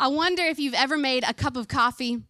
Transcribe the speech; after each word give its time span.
I 0.00 0.08
wonder 0.08 0.42
if 0.42 0.58
you've 0.58 0.72
ever 0.72 0.96
made 0.96 1.24
a 1.28 1.34
cup 1.34 1.58
of 1.58 1.68
coffee 1.68 2.22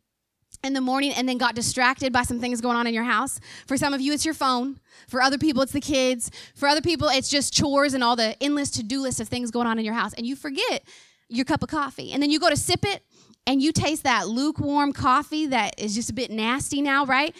in 0.65 0.73
the 0.73 0.81
morning 0.81 1.13
and 1.13 1.29
then 1.29 1.39
got 1.39 1.55
distracted 1.55 2.12
by 2.12 2.24
some 2.24 2.40
things 2.40 2.60
going 2.60 2.77
on 2.77 2.89
in 2.89 2.93
your 2.93 3.04
house. 3.04 3.39
For 3.69 3.77
some 3.77 3.94
of 3.94 4.00
you, 4.00 4.12
it's 4.12 4.24
your 4.24 4.35
phone. 4.35 4.80
For 5.06 5.22
other 5.22 5.38
people, 5.38 5.62
it's 5.62 5.71
the 5.71 5.80
kids. 5.80 6.33
For 6.56 6.69
other 6.69 6.80
people, 6.80 7.06
it's 7.06 7.30
just 7.30 7.54
chores 7.54 7.95
and 7.95 8.03
all 8.03 8.17
the 8.17 8.35
endless 8.43 8.71
to 8.72 8.83
do 8.83 9.01
list 9.01 9.21
of 9.21 9.29
things 9.29 9.53
going 9.53 9.69
on 9.69 9.79
in 9.79 9.85
your 9.85 9.95
house. 9.95 10.12
And 10.14 10.27
you 10.27 10.35
forget 10.35 10.83
your 11.29 11.45
cup 11.45 11.62
of 11.62 11.69
coffee. 11.69 12.11
And 12.11 12.21
then 12.21 12.33
you 12.33 12.41
go 12.41 12.51
to 12.51 12.56
sip 12.56 12.85
it 12.85 13.04
and 13.46 13.63
you 13.63 13.71
taste 13.71 14.03
that 14.03 14.27
lukewarm 14.27 14.93
coffee 14.93 15.47
that 15.47 15.79
is 15.79 15.95
just 15.95 16.11
a 16.11 16.12
bit 16.12 16.32
nasty 16.32 16.82
now, 16.82 17.07
right? 17.07 17.37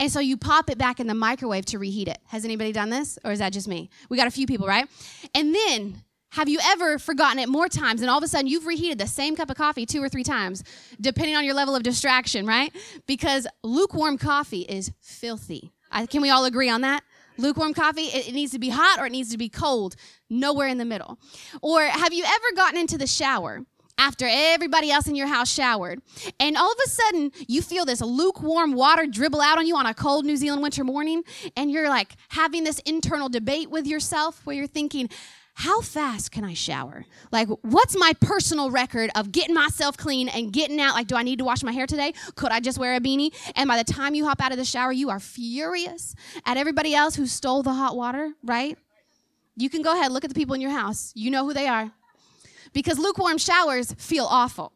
And 0.00 0.10
so 0.10 0.18
you 0.18 0.38
pop 0.38 0.70
it 0.70 0.78
back 0.78 0.98
in 0.98 1.08
the 1.08 1.14
microwave 1.14 1.66
to 1.66 1.78
reheat 1.78 2.08
it. 2.08 2.18
Has 2.28 2.46
anybody 2.46 2.72
done 2.72 2.88
this? 2.88 3.18
Or 3.22 3.32
is 3.32 3.38
that 3.40 3.52
just 3.52 3.68
me? 3.68 3.90
We 4.08 4.16
got 4.16 4.28
a 4.28 4.32
few 4.32 4.46
people, 4.46 4.66
right? 4.66 4.88
And 5.34 5.54
then 5.54 6.02
have 6.34 6.48
you 6.48 6.58
ever 6.64 6.98
forgotten 6.98 7.38
it 7.38 7.48
more 7.48 7.68
times 7.68 8.00
and 8.00 8.10
all 8.10 8.18
of 8.18 8.24
a 8.24 8.28
sudden 8.28 8.48
you've 8.48 8.66
reheated 8.66 8.98
the 8.98 9.06
same 9.06 9.36
cup 9.36 9.50
of 9.50 9.56
coffee 9.56 9.86
two 9.86 10.02
or 10.02 10.08
three 10.08 10.24
times, 10.24 10.64
depending 11.00 11.36
on 11.36 11.44
your 11.44 11.54
level 11.54 11.76
of 11.76 11.84
distraction, 11.84 12.44
right? 12.44 12.74
Because 13.06 13.46
lukewarm 13.62 14.18
coffee 14.18 14.62
is 14.62 14.90
filthy. 15.00 15.70
I, 15.92 16.06
can 16.06 16.22
we 16.22 16.30
all 16.30 16.44
agree 16.44 16.68
on 16.68 16.80
that? 16.80 17.04
Lukewarm 17.38 17.72
coffee, 17.72 18.06
it, 18.06 18.28
it 18.28 18.32
needs 18.34 18.50
to 18.50 18.58
be 18.58 18.70
hot 18.70 18.98
or 18.98 19.06
it 19.06 19.12
needs 19.12 19.30
to 19.30 19.38
be 19.38 19.48
cold, 19.48 19.94
nowhere 20.28 20.66
in 20.66 20.78
the 20.78 20.84
middle. 20.84 21.20
Or 21.62 21.82
have 21.82 22.12
you 22.12 22.24
ever 22.24 22.56
gotten 22.56 22.80
into 22.80 22.98
the 22.98 23.06
shower? 23.06 23.64
after 23.96 24.26
everybody 24.28 24.90
else 24.90 25.06
in 25.06 25.14
your 25.14 25.28
house 25.28 25.48
showered. 25.48 26.00
And 26.40 26.56
all 26.56 26.72
of 26.72 26.78
a 26.84 26.88
sudden, 26.88 27.30
you 27.46 27.62
feel 27.62 27.84
this 27.84 28.00
lukewarm 28.00 28.72
water 28.72 29.06
dribble 29.06 29.40
out 29.40 29.56
on 29.56 29.68
you 29.68 29.76
on 29.76 29.86
a 29.86 29.94
cold 29.94 30.24
New 30.24 30.36
Zealand 30.36 30.64
winter 30.64 30.82
morning. 30.82 31.22
And 31.56 31.70
you're 31.70 31.88
like 31.88 32.16
having 32.30 32.64
this 32.64 32.80
internal 32.80 33.28
debate 33.28 33.70
with 33.70 33.86
yourself 33.86 34.44
where 34.44 34.56
you're 34.56 34.66
thinking, 34.66 35.08
how 35.54 35.80
fast 35.80 36.32
can 36.32 36.44
I 36.44 36.52
shower? 36.54 37.06
Like, 37.30 37.48
what's 37.62 37.96
my 37.96 38.12
personal 38.20 38.70
record 38.70 39.10
of 39.14 39.30
getting 39.30 39.54
myself 39.54 39.96
clean 39.96 40.28
and 40.28 40.52
getting 40.52 40.80
out? 40.80 40.94
Like, 40.94 41.06
do 41.06 41.14
I 41.16 41.22
need 41.22 41.38
to 41.38 41.44
wash 41.44 41.62
my 41.62 41.72
hair 41.72 41.86
today? 41.86 42.12
Could 42.34 42.50
I 42.50 42.60
just 42.60 42.76
wear 42.78 42.96
a 42.96 43.00
beanie? 43.00 43.32
And 43.54 43.68
by 43.68 43.76
the 43.76 43.84
time 43.84 44.14
you 44.14 44.26
hop 44.26 44.40
out 44.40 44.50
of 44.50 44.58
the 44.58 44.64
shower, 44.64 44.90
you 44.92 45.10
are 45.10 45.20
furious 45.20 46.14
at 46.44 46.56
everybody 46.56 46.94
else 46.94 47.14
who 47.14 47.26
stole 47.26 47.62
the 47.62 47.72
hot 47.72 47.96
water, 47.96 48.32
right? 48.42 48.76
You 49.56 49.70
can 49.70 49.82
go 49.82 49.92
ahead, 49.92 50.10
look 50.10 50.24
at 50.24 50.30
the 50.30 50.34
people 50.34 50.54
in 50.54 50.60
your 50.60 50.72
house. 50.72 51.12
You 51.14 51.30
know 51.30 51.44
who 51.44 51.54
they 51.54 51.68
are. 51.68 51.92
Because 52.72 52.98
lukewarm 52.98 53.38
showers 53.38 53.94
feel 53.96 54.26
awful. 54.28 54.73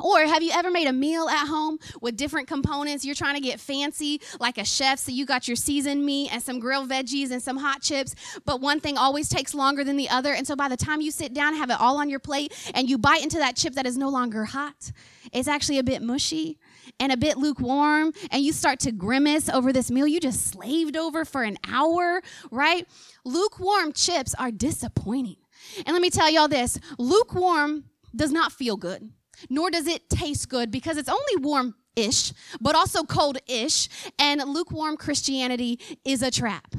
Or 0.00 0.20
have 0.20 0.42
you 0.42 0.52
ever 0.52 0.70
made 0.70 0.86
a 0.86 0.92
meal 0.92 1.28
at 1.28 1.46
home 1.46 1.78
with 2.00 2.16
different 2.16 2.46
components? 2.46 3.04
You're 3.04 3.14
trying 3.14 3.34
to 3.34 3.40
get 3.40 3.58
fancy 3.58 4.20
like 4.38 4.58
a 4.58 4.64
chef, 4.64 4.98
so 4.98 5.10
you 5.10 5.26
got 5.26 5.48
your 5.48 5.56
seasoned 5.56 6.04
meat 6.04 6.32
and 6.32 6.42
some 6.42 6.60
grilled 6.60 6.88
veggies 6.88 7.30
and 7.30 7.42
some 7.42 7.56
hot 7.56 7.82
chips, 7.82 8.14
but 8.44 8.60
one 8.60 8.80
thing 8.80 8.96
always 8.96 9.28
takes 9.28 9.54
longer 9.54 9.82
than 9.82 9.96
the 9.96 10.08
other. 10.08 10.32
And 10.32 10.46
so 10.46 10.54
by 10.54 10.68
the 10.68 10.76
time 10.76 11.00
you 11.00 11.10
sit 11.10 11.34
down, 11.34 11.54
have 11.54 11.70
it 11.70 11.80
all 11.80 11.98
on 11.98 12.08
your 12.08 12.20
plate, 12.20 12.54
and 12.74 12.88
you 12.88 12.98
bite 12.98 13.22
into 13.22 13.38
that 13.38 13.56
chip 13.56 13.74
that 13.74 13.86
is 13.86 13.98
no 13.98 14.08
longer 14.08 14.44
hot, 14.44 14.92
it's 15.32 15.48
actually 15.48 15.78
a 15.78 15.82
bit 15.84 16.00
mushy 16.00 16.58
and 17.00 17.12
a 17.12 17.16
bit 17.16 17.36
lukewarm, 17.36 18.12
and 18.30 18.42
you 18.42 18.52
start 18.52 18.80
to 18.80 18.92
grimace 18.92 19.48
over 19.48 19.72
this 19.72 19.90
meal 19.90 20.06
you 20.06 20.20
just 20.20 20.46
slaved 20.46 20.96
over 20.96 21.24
for 21.24 21.42
an 21.42 21.58
hour, 21.68 22.22
right? 22.50 22.86
Lukewarm 23.24 23.92
chips 23.92 24.34
are 24.38 24.50
disappointing. 24.50 25.36
And 25.84 25.92
let 25.92 26.00
me 26.00 26.10
tell 26.10 26.30
y'all 26.30 26.48
this 26.48 26.78
lukewarm 26.98 27.84
does 28.14 28.32
not 28.32 28.52
feel 28.52 28.76
good 28.76 29.10
nor 29.48 29.70
does 29.70 29.86
it 29.86 30.08
taste 30.08 30.48
good 30.48 30.70
because 30.70 30.96
it's 30.96 31.08
only 31.08 31.36
warm 31.36 31.74
ish, 31.98 32.32
but 32.60 32.74
also 32.74 33.02
cold 33.02 33.38
ish, 33.46 33.88
and 34.18 34.42
lukewarm 34.44 34.96
Christianity 34.96 35.78
is 36.04 36.22
a 36.22 36.30
trap. 36.30 36.74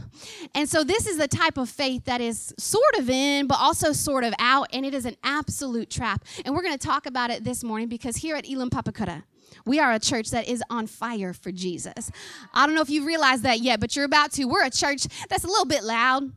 And 0.56 0.68
so, 0.68 0.84
this 0.84 1.08
is 1.08 1.18
the 1.18 1.28
type 1.28 1.58
of 1.58 1.70
faith 1.70 2.06
that 2.06 2.22
is 2.22 2.54
sort 2.58 2.98
of 2.98 3.10
in, 3.10 3.48
but 3.48 3.60
also 3.60 3.92
sort 3.92 4.24
of 4.24 4.34
out, 4.40 4.68
and 4.74 4.86
it 4.86 4.94
is 4.94 5.06
an 5.06 5.16
absolute 5.24 5.90
trap. 5.90 6.26
And 6.46 6.56
we're 6.56 6.64
going 6.64 6.78
to 6.78 6.88
talk 6.88 7.06
about 7.06 7.30
it 7.30 7.44
this 7.44 7.64
morning 7.64 7.88
because 7.88 8.18
here 8.18 8.36
at 8.36 8.50
Elim 8.50 8.70
Papakura, 8.70 9.24
we 9.66 9.80
are 9.80 9.92
a 9.92 10.00
church 10.00 10.32
that 10.32 10.48
is 10.48 10.64
on 10.70 10.88
fire 10.88 11.34
for 11.34 11.52
Jesus. 11.52 12.12
I 12.54 12.66
don't 12.66 12.76
know 12.76 12.82
if 12.82 12.90
you 12.90 13.06
realized 13.06 13.44
that 13.44 13.60
yet, 13.60 13.80
but 13.80 13.96
you're 13.96 14.06
about 14.06 14.32
to. 14.34 14.46
We're 14.46 14.66
a 14.66 14.70
church 14.70 15.08
that's 15.30 15.44
a 15.44 15.48
little 15.48 15.66
bit 15.66 15.84
loud 15.84 16.32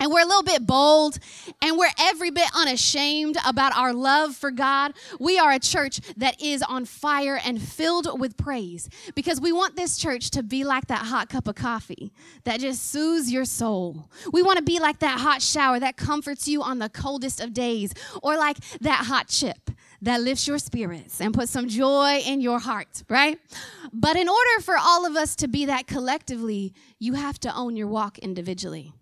and 0.00 0.10
we're 0.10 0.22
a 0.22 0.26
little 0.26 0.42
bit 0.42 0.66
bold 0.66 1.18
and 1.62 1.76
we're 1.76 1.90
every 1.98 2.30
bit 2.30 2.48
unashamed 2.54 3.36
about 3.46 3.76
our 3.76 3.92
love 3.92 4.34
for 4.36 4.50
God. 4.50 4.94
We 5.18 5.38
are 5.38 5.52
a 5.52 5.58
church 5.58 6.00
that 6.16 6.42
is 6.42 6.62
on 6.62 6.84
fire 6.84 7.38
and 7.44 7.60
filled 7.60 8.20
with 8.20 8.36
praise 8.36 8.88
because 9.14 9.40
we 9.40 9.52
want 9.52 9.76
this 9.76 9.96
church 9.96 10.30
to 10.30 10.42
be 10.42 10.64
like 10.64 10.86
that 10.88 11.06
hot 11.06 11.28
cup 11.28 11.48
of 11.48 11.54
coffee 11.54 12.12
that 12.44 12.60
just 12.60 12.90
soothes 12.90 13.30
your 13.30 13.44
soul. 13.44 14.08
We 14.32 14.42
want 14.42 14.58
to 14.58 14.64
be 14.64 14.78
like 14.78 15.00
that 15.00 15.20
hot 15.20 15.42
shower 15.42 15.80
that 15.80 15.96
comforts 15.96 16.48
you 16.48 16.62
on 16.62 16.78
the 16.78 16.88
coldest 16.88 17.40
of 17.40 17.52
days 17.52 17.92
or 18.22 18.36
like 18.36 18.58
that 18.80 19.06
hot 19.06 19.28
chip 19.28 19.70
that 20.02 20.20
lifts 20.20 20.46
your 20.46 20.58
spirits 20.58 21.20
and 21.20 21.34
puts 21.34 21.50
some 21.50 21.68
joy 21.68 22.20
in 22.24 22.40
your 22.40 22.60
heart, 22.60 23.02
right? 23.08 23.38
But 23.92 24.16
in 24.16 24.28
order 24.28 24.62
for 24.62 24.76
all 24.78 25.06
of 25.06 25.16
us 25.16 25.34
to 25.36 25.48
be 25.48 25.66
that 25.66 25.86
collectively, 25.86 26.72
you 26.98 27.14
have 27.14 27.38
to 27.40 27.54
own 27.54 27.76
your 27.76 27.88
walk 27.88 28.18
individually. 28.18 28.92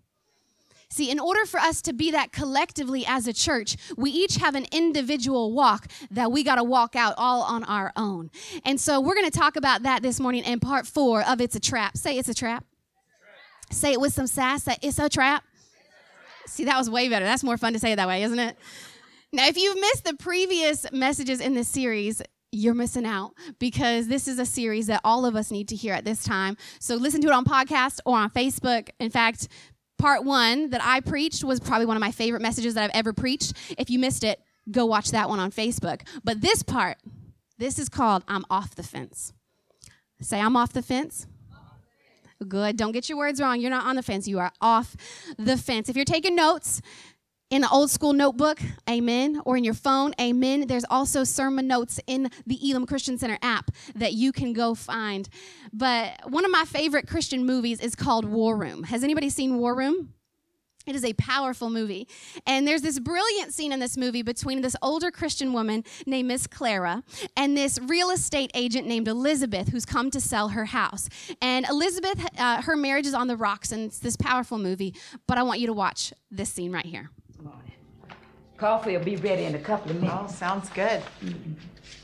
See, 0.89 1.11
in 1.11 1.19
order 1.19 1.45
for 1.45 1.59
us 1.59 1.81
to 1.83 1.93
be 1.93 2.11
that 2.11 2.31
collectively 2.31 3.05
as 3.05 3.27
a 3.27 3.33
church, 3.33 3.75
we 3.97 4.09
each 4.09 4.37
have 4.37 4.55
an 4.55 4.65
individual 4.71 5.51
walk 5.53 5.87
that 6.11 6.31
we 6.31 6.43
got 6.43 6.55
to 6.55 6.63
walk 6.63 6.95
out 6.95 7.13
all 7.17 7.41
on 7.43 7.63
our 7.65 7.91
own. 7.97 8.31
And 8.63 8.79
so 8.79 9.01
we're 9.01 9.15
going 9.15 9.29
to 9.29 9.37
talk 9.37 9.57
about 9.57 9.83
that 9.83 10.01
this 10.01 10.19
morning 10.19 10.43
in 10.45 10.59
part 10.59 10.87
four 10.87 11.23
of 11.23 11.41
It's 11.41 11.55
a 11.55 11.59
Trap. 11.59 11.97
Say 11.97 12.17
it's 12.17 12.29
a 12.29 12.33
trap. 12.33 12.63
Say 13.69 13.91
it 13.91 13.99
with 13.99 14.13
some 14.13 14.27
sass. 14.27 14.63
Say 14.63 14.77
it's 14.81 14.97
a 14.97 15.09
trap. 15.09 15.43
See, 16.45 16.63
that 16.63 16.77
was 16.77 16.89
way 16.89 17.09
better. 17.09 17.25
That's 17.25 17.43
more 17.43 17.57
fun 17.57 17.73
to 17.73 17.79
say 17.79 17.91
it 17.91 17.97
that 17.97 18.07
way, 18.07 18.23
isn't 18.23 18.39
it? 18.39 18.57
Now, 19.33 19.45
if 19.47 19.57
you've 19.57 19.75
missed 19.75 20.05
the 20.05 20.13
previous 20.13 20.89
messages 20.93 21.41
in 21.41 21.53
this 21.53 21.67
series, 21.67 22.21
you're 22.53 22.73
missing 22.73 23.05
out 23.05 23.33
because 23.59 24.07
this 24.07 24.27
is 24.27 24.39
a 24.39 24.45
series 24.45 24.87
that 24.87 25.01
all 25.03 25.25
of 25.25 25.35
us 25.35 25.51
need 25.51 25.67
to 25.67 25.75
hear 25.75 25.93
at 25.93 26.05
this 26.05 26.23
time. 26.23 26.55
So 26.79 26.95
listen 26.95 27.19
to 27.21 27.27
it 27.27 27.33
on 27.33 27.43
podcast 27.43 27.99
or 28.05 28.17
on 28.17 28.29
Facebook. 28.29 28.87
In 29.01 29.09
fact, 29.09 29.49
part 29.97 30.23
one 30.23 30.69
that 30.69 30.81
I 30.83 30.99
preached 30.99 31.43
was 31.43 31.59
probably 31.59 31.85
one 31.85 31.97
of 31.97 32.01
my 32.01 32.11
favorite 32.11 32.41
messages 32.41 32.73
that 32.75 32.83
I've 32.83 32.95
ever 32.95 33.13
preached. 33.13 33.53
If 33.77 33.89
you 33.89 33.99
missed 33.99 34.23
it, 34.23 34.39
go 34.69 34.85
watch 34.85 35.11
that 35.11 35.29
one 35.29 35.39
on 35.39 35.51
Facebook. 35.51 36.01
But 36.23 36.41
this 36.41 36.63
part, 36.63 36.97
this 37.57 37.79
is 37.79 37.89
called 37.89 38.23
I'm 38.27 38.45
Off 38.49 38.75
the 38.75 38.83
Fence. 38.83 39.33
Say, 40.21 40.39
I'm 40.39 40.55
off 40.55 40.73
the 40.73 40.81
fence. 40.81 41.27
Good. 42.47 42.77
Don't 42.77 42.91
get 42.91 43.09
your 43.09 43.17
words 43.17 43.39
wrong. 43.39 43.59
You're 43.59 43.71
not 43.71 43.85
on 43.85 43.95
the 43.95 44.03
fence. 44.03 44.27
You 44.27 44.39
are 44.39 44.51
off 44.61 44.95
the 45.37 45.57
fence. 45.57 45.89
If 45.89 45.95
you're 45.95 46.05
taking 46.05 46.35
notes, 46.35 46.81
in 47.49 47.61
the 47.61 47.69
old 47.69 47.89
school 47.89 48.13
notebook, 48.13 48.59
amen, 48.89 49.41
or 49.45 49.55
in 49.55 49.63
your 49.63 49.73
phone, 49.73 50.13
amen. 50.19 50.67
There's 50.67 50.85
also 50.89 51.23
sermon 51.23 51.67
notes 51.67 51.99
in 52.07 52.29
the 52.45 52.59
Elim 52.69 52.85
Christian 52.85 53.17
Center 53.17 53.37
app 53.41 53.71
that 53.95 54.13
you 54.13 54.31
can 54.31 54.53
go 54.53 54.75
find. 54.75 55.29
But 55.71 56.29
one 56.29 56.43
of 56.43 56.51
my 56.51 56.65
favorite 56.65 57.07
Christian 57.07 57.45
movies 57.45 57.79
is 57.79 57.95
called 57.95 58.25
War 58.25 58.57
Room. 58.57 58.83
Has 58.83 59.03
anybody 59.03 59.29
seen 59.29 59.57
War 59.57 59.75
Room? 59.75 60.13
It 60.85 60.95
is 60.95 61.03
a 61.03 61.13
powerful 61.13 61.69
movie. 61.69 62.07
And 62.45 62.65
there's 62.65 62.81
this 62.81 62.97
brilliant 62.97 63.53
scene 63.53 63.73
in 63.73 63.79
this 63.79 63.97
movie 63.97 64.21
between 64.21 64.61
this 64.61 64.75
older 64.81 65.11
Christian 65.11 65.51
woman 65.51 65.83
named 66.05 66.29
Miss 66.29 66.47
Clara 66.47 67.03
and 67.35 67.57
this 67.57 67.77
real 67.77 68.09
estate 68.09 68.51
agent 68.53 68.87
named 68.87 69.09
Elizabeth 69.09 69.67
who's 69.67 69.85
come 69.85 70.09
to 70.11 70.21
sell 70.21 70.49
her 70.49 70.65
house. 70.65 71.09
And 71.41 71.65
Elizabeth, 71.69 72.25
uh, 72.39 72.61
her 72.61 72.77
marriage 72.77 73.05
is 73.05 73.13
on 73.13 73.27
the 73.27 73.35
rocks, 73.35 73.73
and 73.73 73.83
it's 73.83 73.99
this 73.99 74.15
powerful 74.15 74.57
movie. 74.57 74.95
But 75.27 75.37
I 75.37 75.43
want 75.43 75.59
you 75.59 75.67
to 75.67 75.73
watch 75.73 76.13
this 76.31 76.49
scene 76.49 76.71
right 76.71 76.85
here. 76.85 77.09
Coffee 78.57 78.97
will 78.97 79.03
be 79.03 79.15
ready 79.17 79.43
in 79.43 79.53
a 79.55 79.59
couple 79.59 79.91
of 79.91 80.01
minutes. 80.01 80.17
Oh, 80.19 80.27
sounds 80.27 80.69
good. 80.69 81.03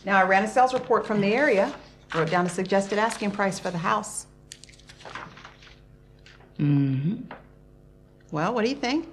Now, 0.05 0.17
I 0.19 0.23
ran 0.23 0.43
a 0.43 0.47
sales 0.47 0.73
report 0.73 1.05
from 1.05 1.19
the 1.19 1.33
area, 1.33 1.73
wrote 2.13 2.29
down 2.29 2.45
a 2.45 2.49
suggested 2.49 2.99
asking 2.99 3.31
price 3.31 3.57
for 3.57 3.71
the 3.71 3.77
house. 3.77 4.27
Mm-hmm. 6.59 7.33
Well, 8.31 8.53
what 8.53 8.63
do 8.63 8.69
you 8.69 8.75
think? 8.75 9.07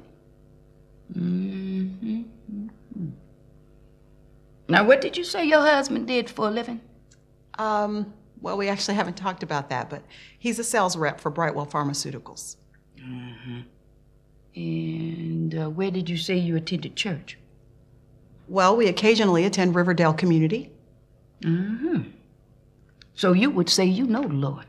Mm-hmm. 1.16 2.22
Now, 4.68 4.84
what 4.84 5.00
did 5.00 5.16
you 5.16 5.24
say 5.24 5.44
your 5.46 5.60
husband 5.62 6.06
did 6.06 6.28
for 6.28 6.48
a 6.48 6.50
living? 6.50 6.80
Um, 7.58 8.12
well, 8.40 8.56
we 8.56 8.68
actually 8.68 8.94
haven't 8.94 9.16
talked 9.16 9.42
about 9.42 9.70
that, 9.70 9.88
but 9.88 10.02
he's 10.38 10.58
a 10.58 10.64
sales 10.64 10.96
rep 10.96 11.20
for 11.20 11.30
Brightwell 11.30 11.66
Pharmaceuticals. 11.66 12.56
Mm-hmm. 12.98 13.60
And 14.54 15.54
uh, 15.54 15.70
where 15.70 15.90
did 15.90 16.08
you 16.08 16.16
say 16.16 16.36
you 16.36 16.56
attended 16.56 16.96
church? 16.96 17.38
Well, 18.48 18.76
we 18.76 18.88
occasionally 18.88 19.44
attend 19.44 19.74
Riverdale 19.74 20.12
Community. 20.12 20.72
Mm-hmm. 21.42 22.02
So 23.14 23.32
you 23.32 23.50
would 23.50 23.68
say 23.68 23.84
you 23.84 24.06
know 24.06 24.22
the 24.22 24.34
Lord? 24.34 24.66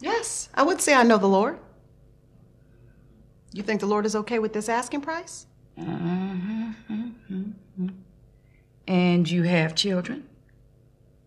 Yes, 0.00 0.48
I 0.54 0.62
would 0.62 0.80
say 0.80 0.94
I 0.94 1.02
know 1.02 1.18
the 1.18 1.26
Lord. 1.26 1.58
You 3.52 3.62
think 3.62 3.80
the 3.80 3.86
Lord 3.86 4.06
is 4.06 4.16
okay 4.16 4.38
with 4.38 4.52
this 4.52 4.68
asking 4.68 5.02
price? 5.02 5.46
Mm-hmm. 5.78 6.70
mm-hmm. 6.90 7.88
And 8.86 9.30
you 9.30 9.44
have 9.44 9.74
children? 9.74 10.26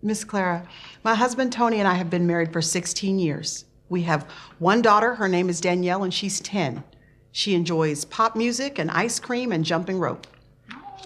Miss 0.02 0.26
Clara, 0.26 0.68
my 1.04 1.16
husband 1.16 1.54
Tony 1.54 1.80
and 1.80 1.88
I 1.88 1.94
have 1.94 2.10
been 2.10 2.28
married 2.28 2.52
for 2.52 2.62
16 2.62 3.20
years. 3.20 3.64
We 3.88 4.02
have 4.02 4.24
one 4.60 4.82
daughter, 4.82 5.16
her 5.16 5.30
name 5.30 5.50
is 5.50 5.62
Danielle, 5.62 6.04
and 6.04 6.14
she's 6.14 6.42
10. 6.42 6.84
She 7.34 7.56
enjoys 7.56 8.06
pop 8.06 8.36
music 8.36 8.78
and 8.78 8.92
ice 8.92 9.20
cream 9.20 9.52
and 9.52 9.66
jumping 9.66 10.00
rope. 10.00 10.28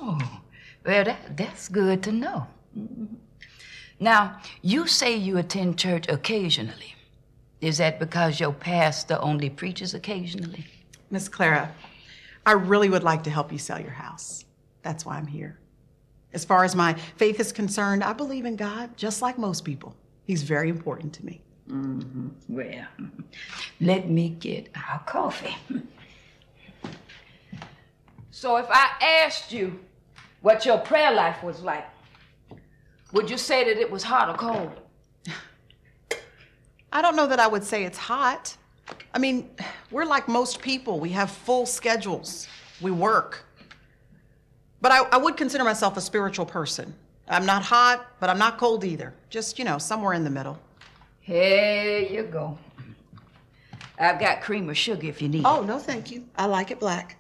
Oh, 0.02 0.20
Well, 0.86 1.06
that, 1.06 1.38
that's 1.38 1.70
good 1.70 2.04
to 2.04 2.12
know. 2.12 2.48
Now, 4.00 4.42
you 4.62 4.88
say 4.88 5.16
you 5.16 5.38
attend 5.38 5.80
church 5.80 6.06
occasionally. 6.10 6.96
Is 7.62 7.78
that 7.78 7.98
because 7.98 8.42
your 8.42 8.52
pastor 8.52 9.18
only 9.22 9.50
preaches 9.50 9.94
occasionally? 9.94 10.66
Miss 11.10 11.30
Clara, 11.30 11.74
I 12.46 12.52
really 12.52 12.90
would 12.90 13.04
like 13.04 13.24
to 13.24 13.30
help 13.30 13.54
you 13.54 13.58
sell 13.58 13.80
your 13.80 13.92
house. 13.92 14.44
That's 14.84 15.06
why 15.06 15.16
I'm 15.16 15.28
here. 15.28 15.58
As 16.34 16.44
far 16.44 16.66
as 16.66 16.76
my 16.76 16.94
faith 17.16 17.40
is 17.40 17.54
concerned, 17.54 18.04
I 18.04 18.12
believe 18.12 18.44
in 18.46 18.58
God 18.58 18.96
just 18.98 19.22
like 19.22 19.38
most 19.38 19.64
people. 19.64 19.96
He's 20.26 20.44
very 20.44 20.68
important 20.68 21.14
to 21.14 21.26
me. 21.26 21.42
Mm-hmm. 21.70 22.28
Well, 22.50 22.86
let 23.80 24.10
me 24.10 24.30
get 24.30 24.70
our 24.76 25.00
coffee. 25.00 25.56
So, 28.40 28.58
if 28.58 28.68
I 28.70 28.90
asked 29.26 29.52
you 29.52 29.80
what 30.42 30.64
your 30.64 30.78
prayer 30.78 31.12
life 31.12 31.42
was 31.42 31.64
like, 31.64 31.88
would 33.12 33.32
you 33.32 33.36
say 33.36 33.64
that 33.64 33.82
it 33.82 33.90
was 33.90 34.04
hot 34.04 34.30
or 34.30 34.38
cold? 34.38 34.80
I 36.94 37.02
don't 37.02 37.16
know 37.16 37.26
that 37.26 37.40
I 37.40 37.48
would 37.48 37.64
say 37.64 37.84
it's 37.84 37.98
hot. 37.98 38.56
I 39.12 39.18
mean, 39.18 39.50
we're 39.90 40.06
like 40.06 40.28
most 40.28 40.62
people. 40.62 41.00
We 41.00 41.10
have 41.14 41.32
full 41.32 41.66
schedules, 41.66 42.48
we 42.80 42.92
work. 42.92 43.44
But 44.82 44.92
I, 44.92 45.00
I, 45.06 45.18
would 45.18 45.36
consider 45.36 45.64
myself 45.64 45.98
a 45.98 46.02
spiritual 46.02 46.46
person. 46.46 46.94
I'm 47.28 47.48
not 47.48 47.64
hot, 47.64 48.06
but 48.20 48.30
I'm 48.30 48.38
not 48.38 48.60
cold 48.60 48.84
either. 48.84 49.16
Just, 49.32 49.58
you 49.58 49.66
know, 49.66 49.80
somewhere 49.80 50.14
in 50.14 50.24
the 50.24 50.30
middle. 50.30 50.60
Here 51.22 52.02
you 52.02 52.22
go. 52.22 52.56
I've 53.98 54.20
got 54.20 54.42
cream 54.42 54.70
or 54.70 54.76
sugar 54.76 55.08
if 55.08 55.24
you 55.24 55.28
need 55.28 55.42
Oh, 55.44 55.64
no, 55.64 55.80
thank 55.80 56.12
you. 56.12 56.26
I 56.36 56.46
like 56.46 56.70
it 56.70 56.80
black. 56.80 57.17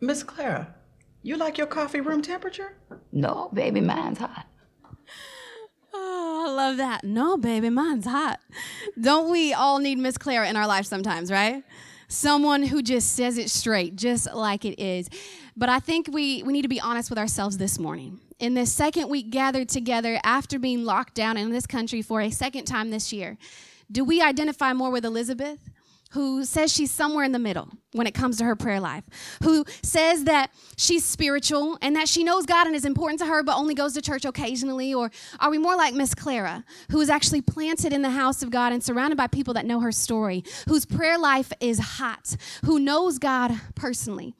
Miss 0.00 0.22
Clara, 0.22 0.74
you 1.22 1.36
like 1.36 1.58
your 1.58 1.66
coffee 1.66 2.00
room 2.00 2.22
temperature? 2.22 2.76
No, 3.12 3.50
baby, 3.52 3.80
mine's 3.80 4.18
hot. 4.18 4.46
Oh, 5.94 6.44
I 6.46 6.52
love 6.52 6.76
that. 6.76 7.04
No, 7.04 7.36
baby, 7.38 7.70
mine's 7.70 8.04
hot. 8.04 8.40
Don't 9.00 9.30
we 9.30 9.54
all 9.54 9.78
need 9.78 9.98
Miss 9.98 10.18
Clara 10.18 10.48
in 10.48 10.56
our 10.56 10.66
life 10.66 10.84
sometimes, 10.84 11.30
right? 11.30 11.64
Someone 12.08 12.62
who 12.62 12.82
just 12.82 13.14
says 13.14 13.38
it 13.38 13.50
straight, 13.50 13.96
just 13.96 14.32
like 14.32 14.64
it 14.64 14.78
is. 14.78 15.08
But 15.56 15.70
I 15.70 15.80
think 15.80 16.08
we, 16.12 16.42
we 16.42 16.52
need 16.52 16.62
to 16.62 16.68
be 16.68 16.80
honest 16.80 17.08
with 17.08 17.18
ourselves 17.18 17.56
this 17.56 17.78
morning. 17.78 18.20
In 18.38 18.52
this 18.52 18.70
second 18.72 19.08
week 19.08 19.30
gathered 19.30 19.70
together 19.70 20.20
after 20.22 20.58
being 20.58 20.84
locked 20.84 21.14
down 21.14 21.38
in 21.38 21.50
this 21.50 21.66
country 21.66 22.02
for 22.02 22.20
a 22.20 22.30
second 22.30 22.66
time 22.66 22.90
this 22.90 23.12
year, 23.12 23.38
do 23.90 24.04
we 24.04 24.20
identify 24.20 24.74
more 24.74 24.90
with 24.90 25.04
Elizabeth 25.04 25.58
who 26.10 26.44
says 26.44 26.72
she's 26.72 26.90
somewhere 26.90 27.24
in 27.24 27.32
the 27.32 27.38
middle 27.38 27.68
when 27.92 28.06
it 28.06 28.14
comes 28.14 28.38
to 28.38 28.44
her 28.44 28.56
prayer 28.56 28.80
life, 28.80 29.04
who 29.42 29.64
says 29.82 30.24
that 30.24 30.50
she's 30.76 31.04
spiritual 31.04 31.78
and 31.82 31.96
that 31.96 32.08
she 32.08 32.22
knows 32.22 32.46
God 32.46 32.66
and 32.66 32.76
is 32.76 32.84
important 32.84 33.20
to 33.20 33.26
her, 33.26 33.42
but 33.42 33.56
only 33.56 33.74
goes 33.74 33.94
to 33.94 34.02
church 34.02 34.24
occasionally? 34.24 34.94
Or 34.94 35.10
are 35.40 35.50
we 35.50 35.58
more 35.58 35.76
like 35.76 35.94
Miss 35.94 36.14
Clara, 36.14 36.64
who 36.90 37.00
is 37.00 37.10
actually 37.10 37.40
planted 37.40 37.92
in 37.92 38.02
the 38.02 38.10
house 38.10 38.42
of 38.42 38.50
God 38.50 38.72
and 38.72 38.82
surrounded 38.82 39.16
by 39.16 39.26
people 39.26 39.54
that 39.54 39.66
know 39.66 39.80
her 39.80 39.92
story, 39.92 40.44
whose 40.68 40.86
prayer 40.86 41.18
life 41.18 41.52
is 41.60 41.78
hot, 41.78 42.36
who 42.64 42.78
knows 42.78 43.18
God 43.18 43.58
personally? 43.74 44.34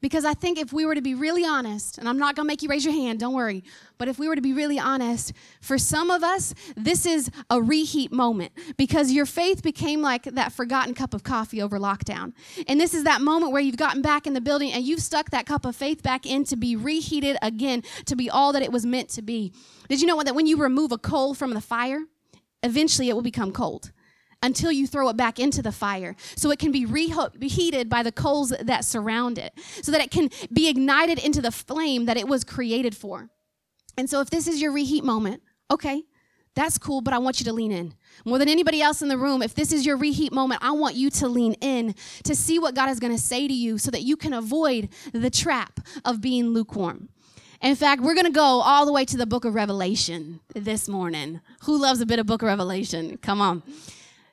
Because 0.00 0.24
I 0.24 0.34
think 0.34 0.58
if 0.58 0.72
we 0.72 0.86
were 0.86 0.94
to 0.94 1.02
be 1.02 1.14
really 1.14 1.44
honest, 1.44 1.98
and 1.98 2.08
I'm 2.08 2.18
not 2.18 2.34
gonna 2.34 2.46
make 2.46 2.62
you 2.62 2.68
raise 2.68 2.84
your 2.84 2.94
hand, 2.94 3.20
don't 3.20 3.34
worry, 3.34 3.62
but 3.98 4.08
if 4.08 4.18
we 4.18 4.28
were 4.28 4.34
to 4.34 4.40
be 4.40 4.52
really 4.52 4.78
honest, 4.78 5.32
for 5.60 5.76
some 5.76 6.10
of 6.10 6.22
us, 6.22 6.54
this 6.76 7.04
is 7.04 7.30
a 7.50 7.60
reheat 7.60 8.10
moment 8.10 8.52
because 8.76 9.12
your 9.12 9.26
faith 9.26 9.62
became 9.62 10.00
like 10.00 10.24
that 10.24 10.52
forgotten 10.52 10.94
cup 10.94 11.12
of 11.12 11.22
coffee 11.22 11.60
over 11.60 11.78
lockdown. 11.78 12.32
And 12.66 12.80
this 12.80 12.94
is 12.94 13.04
that 13.04 13.20
moment 13.20 13.52
where 13.52 13.60
you've 13.60 13.76
gotten 13.76 14.00
back 14.00 14.26
in 14.26 14.32
the 14.32 14.40
building 14.40 14.72
and 14.72 14.84
you've 14.84 15.02
stuck 15.02 15.30
that 15.30 15.46
cup 15.46 15.66
of 15.66 15.76
faith 15.76 16.02
back 16.02 16.24
in 16.24 16.44
to 16.44 16.56
be 16.56 16.76
reheated 16.76 17.36
again, 17.42 17.82
to 18.06 18.16
be 18.16 18.30
all 18.30 18.52
that 18.52 18.62
it 18.62 18.72
was 18.72 18.86
meant 18.86 19.10
to 19.10 19.22
be. 19.22 19.52
Did 19.88 20.00
you 20.00 20.06
know 20.06 20.22
that 20.22 20.34
when 20.34 20.46
you 20.46 20.56
remove 20.56 20.92
a 20.92 20.98
coal 20.98 21.34
from 21.34 21.52
the 21.52 21.60
fire, 21.60 22.00
eventually 22.62 23.08
it 23.08 23.14
will 23.14 23.22
become 23.22 23.52
cold? 23.52 23.92
Until 24.42 24.72
you 24.72 24.86
throw 24.86 25.08
it 25.08 25.16
back 25.16 25.38
into 25.38 25.62
the 25.62 25.72
fire 25.72 26.16
so 26.36 26.50
it 26.50 26.58
can 26.58 26.72
be 26.72 26.86
reheated 26.86 27.88
by 27.88 28.02
the 28.02 28.12
coals 28.12 28.52
that 28.60 28.84
surround 28.84 29.38
it 29.38 29.52
so 29.82 29.92
that 29.92 30.00
it 30.00 30.10
can 30.10 30.30
be 30.52 30.68
ignited 30.68 31.18
into 31.18 31.40
the 31.40 31.52
flame 31.52 32.06
that 32.06 32.16
it 32.16 32.28
was 32.28 32.44
created 32.44 32.96
for 32.96 33.28
and 33.96 34.08
so 34.08 34.20
if 34.20 34.30
this 34.30 34.46
is 34.46 34.60
your 34.60 34.72
reheat 34.72 35.04
moment 35.04 35.42
okay 35.70 36.02
that's 36.54 36.78
cool 36.78 37.00
but 37.00 37.14
i 37.14 37.18
want 37.18 37.38
you 37.38 37.44
to 37.44 37.52
lean 37.52 37.70
in 37.70 37.94
more 38.24 38.38
than 38.38 38.48
anybody 38.48 38.80
else 38.82 39.02
in 39.02 39.08
the 39.08 39.18
room 39.18 39.42
if 39.42 39.54
this 39.54 39.72
is 39.72 39.84
your 39.84 39.96
reheat 39.96 40.32
moment 40.32 40.60
i 40.64 40.70
want 40.70 40.94
you 40.94 41.10
to 41.10 41.28
lean 41.28 41.52
in 41.54 41.94
to 42.24 42.34
see 42.34 42.58
what 42.58 42.74
god 42.74 42.88
is 42.88 42.98
going 42.98 43.12
to 43.12 43.22
say 43.22 43.46
to 43.46 43.54
you 43.54 43.78
so 43.78 43.90
that 43.90 44.02
you 44.02 44.16
can 44.16 44.32
avoid 44.32 44.88
the 45.12 45.30
trap 45.30 45.80
of 46.04 46.20
being 46.20 46.48
lukewarm 46.48 47.08
in 47.62 47.76
fact, 47.76 48.00
we're 48.00 48.14
going 48.14 48.24
to 48.24 48.32
go 48.32 48.42
all 48.42 48.86
the 48.86 48.92
way 48.92 49.04
to 49.04 49.18
the 49.18 49.26
book 49.26 49.44
of 49.44 49.54
Revelation 49.54 50.40
this 50.54 50.88
morning. 50.88 51.42
Who 51.64 51.78
loves 51.78 52.00
a 52.00 52.06
bit 52.06 52.18
of 52.18 52.24
book 52.24 52.40
of 52.40 52.46
Revelation? 52.46 53.18
Come 53.18 53.42
on. 53.42 53.62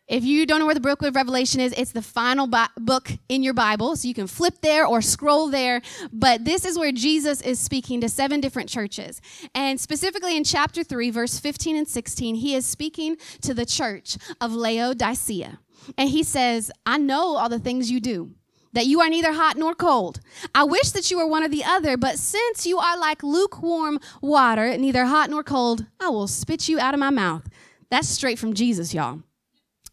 If 0.08 0.24
you 0.24 0.46
don't 0.46 0.60
know 0.60 0.66
where 0.66 0.74
the 0.74 0.80
book 0.80 1.02
of 1.02 1.16
Revelation 1.18 1.60
is, 1.60 1.74
it's 1.76 1.92
the 1.92 2.02
final 2.02 2.48
bi- 2.48 2.70
book 2.78 3.12
in 3.28 3.44
your 3.44 3.54
Bible. 3.54 3.94
So 3.98 4.08
you 4.08 4.14
can 4.14 4.28
flip 4.28 4.62
there 4.62 4.86
or 4.86 5.02
scroll 5.02 5.50
there. 5.50 5.82
But 6.14 6.46
this 6.46 6.64
is 6.64 6.80
where 6.80 6.94
Jesus 6.94 7.42
is 7.42 7.60
speaking 7.60 8.00
to 8.00 8.08
seven 8.08 8.40
different 8.40 8.70
churches. 8.70 9.22
And 9.54 9.78
specifically 9.82 10.38
in 10.38 10.46
chapter 10.46 10.82
3, 10.82 11.10
verse 11.10 11.40
15 11.40 11.76
and 11.76 11.88
16, 11.88 12.36
he 12.36 12.56
is 12.56 12.66
speaking 12.66 13.18
to 13.42 13.54
the 13.54 13.66
church 13.66 14.18
of 14.40 14.54
Laodicea. 14.54 15.60
And 15.98 16.10
he 16.10 16.24
says, 16.24 16.72
I 16.86 16.98
know 16.98 17.36
all 17.36 17.50
the 17.50 17.60
things 17.60 17.92
you 17.92 18.00
do 18.00 18.32
that 18.72 18.86
you 18.86 19.02
are 19.02 19.10
neither 19.10 19.34
hot 19.34 19.58
nor 19.58 19.76
cold. 19.76 20.22
I 20.56 20.64
wish 20.64 20.92
that 20.92 21.12
you 21.12 21.18
were 21.18 21.28
one 21.28 21.44
or 21.44 21.50
the 21.50 21.66
other, 21.66 21.98
but 21.98 22.18
since 22.18 22.66
you 22.66 22.78
are 22.78 22.98
like 22.98 23.24
lukewarm 23.24 24.00
water, 24.22 24.78
neither 24.78 25.06
hot 25.06 25.30
nor 25.30 25.44
cold, 25.44 25.86
I 26.00 26.10
will 26.10 26.28
spit 26.28 26.70
you 26.70 26.80
out 26.80 26.94
of 26.94 27.00
my 27.00 27.10
mouth. 27.10 27.50
That's 27.90 28.08
straight 28.08 28.40
from 28.40 28.54
Jesus, 28.54 28.94
y'all. 28.94 29.24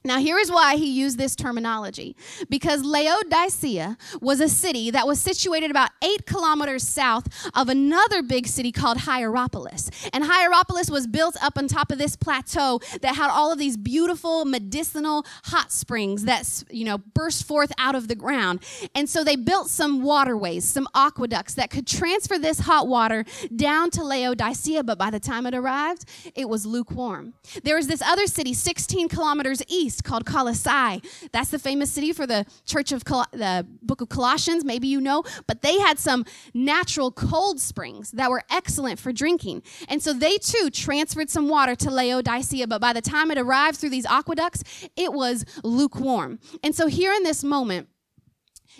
Now, 0.06 0.18
here 0.18 0.36
is 0.36 0.50
why 0.50 0.76
he 0.76 0.90
used 0.90 1.16
this 1.16 1.34
terminology. 1.34 2.14
Because 2.50 2.84
Laodicea 2.84 3.96
was 4.20 4.38
a 4.38 4.50
city 4.50 4.90
that 4.90 5.06
was 5.06 5.18
situated 5.18 5.70
about 5.70 5.92
eight 6.02 6.26
kilometers 6.26 6.86
south 6.86 7.26
of 7.54 7.70
another 7.70 8.22
big 8.22 8.46
city 8.46 8.70
called 8.70 8.98
Hierapolis. 8.98 9.90
And 10.12 10.24
Hierapolis 10.24 10.90
was 10.90 11.06
built 11.06 11.42
up 11.42 11.56
on 11.56 11.68
top 11.68 11.90
of 11.90 11.96
this 11.96 12.16
plateau 12.16 12.80
that 13.00 13.16
had 13.16 13.30
all 13.30 13.50
of 13.50 13.58
these 13.58 13.78
beautiful 13.78 14.44
medicinal 14.44 15.24
hot 15.44 15.72
springs 15.72 16.24
that, 16.24 16.64
you 16.70 16.84
know, 16.84 16.98
burst 16.98 17.46
forth 17.46 17.72
out 17.78 17.94
of 17.94 18.08
the 18.08 18.14
ground. 18.14 18.62
And 18.94 19.08
so 19.08 19.24
they 19.24 19.36
built 19.36 19.70
some 19.70 20.02
waterways, 20.02 20.66
some 20.66 20.86
aqueducts 20.94 21.54
that 21.54 21.70
could 21.70 21.86
transfer 21.86 22.38
this 22.38 22.58
hot 22.58 22.88
water 22.88 23.24
down 23.56 23.90
to 23.92 24.04
Laodicea. 24.04 24.84
But 24.84 24.98
by 24.98 25.08
the 25.08 25.20
time 25.20 25.46
it 25.46 25.54
arrived, 25.54 26.04
it 26.34 26.46
was 26.46 26.66
lukewarm. 26.66 27.32
There 27.62 27.76
was 27.76 27.86
this 27.86 28.02
other 28.02 28.26
city 28.26 28.52
16 28.52 29.08
kilometers 29.08 29.62
east 29.66 29.93
east 29.94 30.04
called 30.04 30.26
Colossae. 30.26 31.02
That's 31.32 31.50
the 31.50 31.58
famous 31.58 31.90
city 31.90 32.12
for 32.12 32.26
the 32.26 32.46
church 32.64 32.92
of 32.92 33.04
Col- 33.04 33.26
the 33.32 33.66
book 33.82 34.00
of 34.00 34.08
Colossians, 34.08 34.64
maybe 34.64 34.88
you 34.88 35.00
know, 35.00 35.22
but 35.46 35.62
they 35.62 35.78
had 35.78 35.98
some 35.98 36.24
natural 36.52 37.10
cold 37.10 37.60
springs 37.60 38.10
that 38.12 38.30
were 38.30 38.42
excellent 38.50 38.98
for 38.98 39.12
drinking. 39.12 39.62
And 39.88 40.02
so 40.02 40.12
they 40.12 40.38
too 40.38 40.70
transferred 40.70 41.30
some 41.30 41.48
water 41.48 41.74
to 41.76 41.90
Laodicea, 41.90 42.66
but 42.66 42.80
by 42.80 42.92
the 42.92 43.00
time 43.00 43.30
it 43.30 43.38
arrived 43.38 43.78
through 43.78 43.90
these 43.90 44.06
aqueducts, 44.06 44.64
it 44.96 45.12
was 45.12 45.44
lukewarm. 45.62 46.38
And 46.62 46.74
so 46.74 46.86
here 46.86 47.12
in 47.12 47.22
this 47.22 47.44
moment, 47.44 47.88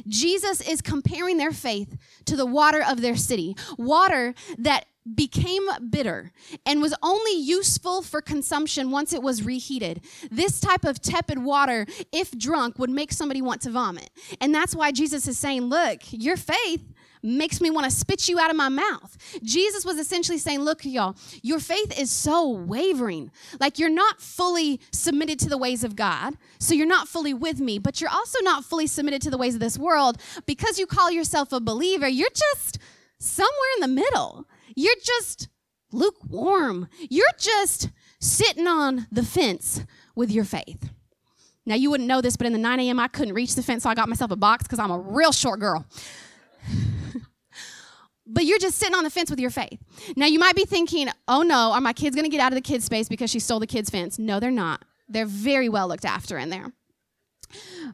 Jesus 0.09 0.61
is 0.61 0.80
comparing 0.80 1.37
their 1.37 1.52
faith 1.52 1.97
to 2.25 2.35
the 2.35 2.47
water 2.47 2.83
of 2.83 3.00
their 3.00 3.16
city, 3.16 3.54
water 3.78 4.35
that 4.59 4.87
became 5.13 5.69
bitter 5.91 6.33
and 6.65 6.81
was 6.81 6.95
only 7.03 7.39
useful 7.39 8.03
for 8.03 8.23
consumption 8.23 8.91
once 8.91 9.13
it 9.13 9.23
was 9.23 9.45
reheated. 9.45 10.03
This 10.31 10.61
type 10.61 10.85
of 10.85 11.01
tepid 11.01 11.39
water, 11.39 11.87
if 12.13 12.31
drunk, 12.33 12.79
would 12.79 12.91
make 12.91 13.13
somebody 13.13 13.43
want 13.43 13.61
to 13.63 13.71
vomit. 13.71 14.11
And 14.41 14.55
that's 14.55 14.75
why 14.75 14.93
Jesus 14.93 15.29
is 15.29 15.39
saying, 15.39 15.63
Look, 15.63 16.01
your 16.11 16.37
faith 16.37 16.83
makes 17.23 17.61
me 17.61 17.71
want 17.71 17.85
to 17.87 17.91
spit 17.91 18.29
you 18.29 18.39
out 18.39 18.51
of 18.51 18.57
my 18.57 18.69
mouth. 18.69 19.17
Jesus 19.43 19.85
was 19.85 19.99
essentially 19.99 20.39
saying, 20.39 20.61
Look, 20.61 20.85
y'all, 20.85 21.17
your 21.43 21.59
faith 21.59 21.99
is 21.99 22.11
so 22.11 22.49
wavering. 22.49 23.31
Like 23.61 23.79
you're 23.79 23.91
not 23.91 24.21
fully 24.21 24.81
submitted 24.91 25.39
to 25.41 25.49
the 25.49 25.59
ways 25.59 25.85
of 25.85 25.97
God, 25.97 26.37
so 26.59 26.75
you're 26.75 26.87
not 26.87 27.09
fully 27.09 27.35
with 27.35 27.61
me, 27.61 27.79
but 27.79 28.01
you're 28.01 28.11
also 28.11 28.39
not 28.43 28.65
fully 28.65 28.87
submitted 28.87 29.21
to 29.23 29.31
the 29.31 29.39
ways 29.39 29.55
of 29.55 29.61
this 29.61 29.79
world. 29.79 30.19
Because 30.47 30.79
you 30.79 30.87
call 30.87 31.11
yourself 31.11 31.53
a 31.53 31.61
believer, 31.61 32.09
you're 32.09 32.29
just 32.31 32.79
somewhere 33.19 33.71
in 33.77 33.81
the 33.83 33.89
middle. 33.89 34.47
You're 34.75 34.95
just 35.02 35.49
lukewarm. 35.93 36.88
You're 37.09 37.26
just 37.38 37.90
sitting 38.21 38.66
on 38.66 39.07
the 39.11 39.23
fence 39.23 39.85
with 40.14 40.31
your 40.31 40.45
faith. 40.45 40.90
Now, 41.66 41.76
you 41.76 41.90
wouldn't 41.90 42.09
know 42.09 42.21
this, 42.21 42.37
but 42.37 42.47
in 42.47 42.52
the 42.52 42.59
9 42.59 42.81
a.m., 42.81 43.00
I 43.00 43.09
couldn't 43.09 43.35
reach 43.35 43.54
the 43.54 43.62
fence, 43.62 43.85
so 43.85 43.90
I 43.90 43.95
got 43.95 44.09
myself 44.09 44.31
a 44.31 44.37
box 44.37 44.64
because 44.64 44.78
I'm 44.78 44.90
a 44.90 44.99
real 44.99 45.33
short 45.33 45.61
girl. 45.61 45.87
but 48.26 48.45
you're 48.45 48.59
just 48.59 48.76
sitting 48.76 48.95
on 48.95 49.04
the 49.04 49.11
fence 49.11 49.31
with 49.31 49.40
your 49.40 49.50
faith. 49.50 49.78
Now, 50.14 50.26
you 50.26 50.38
might 50.38 50.57
be 50.57 50.66
thinking, 50.66 51.09
oh 51.26 51.43
no, 51.43 51.73
are 51.73 51.81
my 51.81 51.95
kids 51.95 52.14
going 52.14 52.25
to 52.25 52.31
get 52.31 52.40
out 52.40 52.52
of 52.52 52.57
the 52.57 52.61
kids' 52.61 52.85
space 52.85 53.09
because 53.09 53.31
she 53.31 53.38
stole 53.38 53.61
the 53.61 53.66
kids' 53.66 53.88
fence? 53.88 54.19
No, 54.19 54.40
they're 54.40 54.50
not. 54.50 54.85
They're 55.09 55.26
very 55.26 55.71
well 55.71 55.88
looked 55.88 56.04
after 56.04 56.37
in 56.37 56.50
there. 56.50 56.73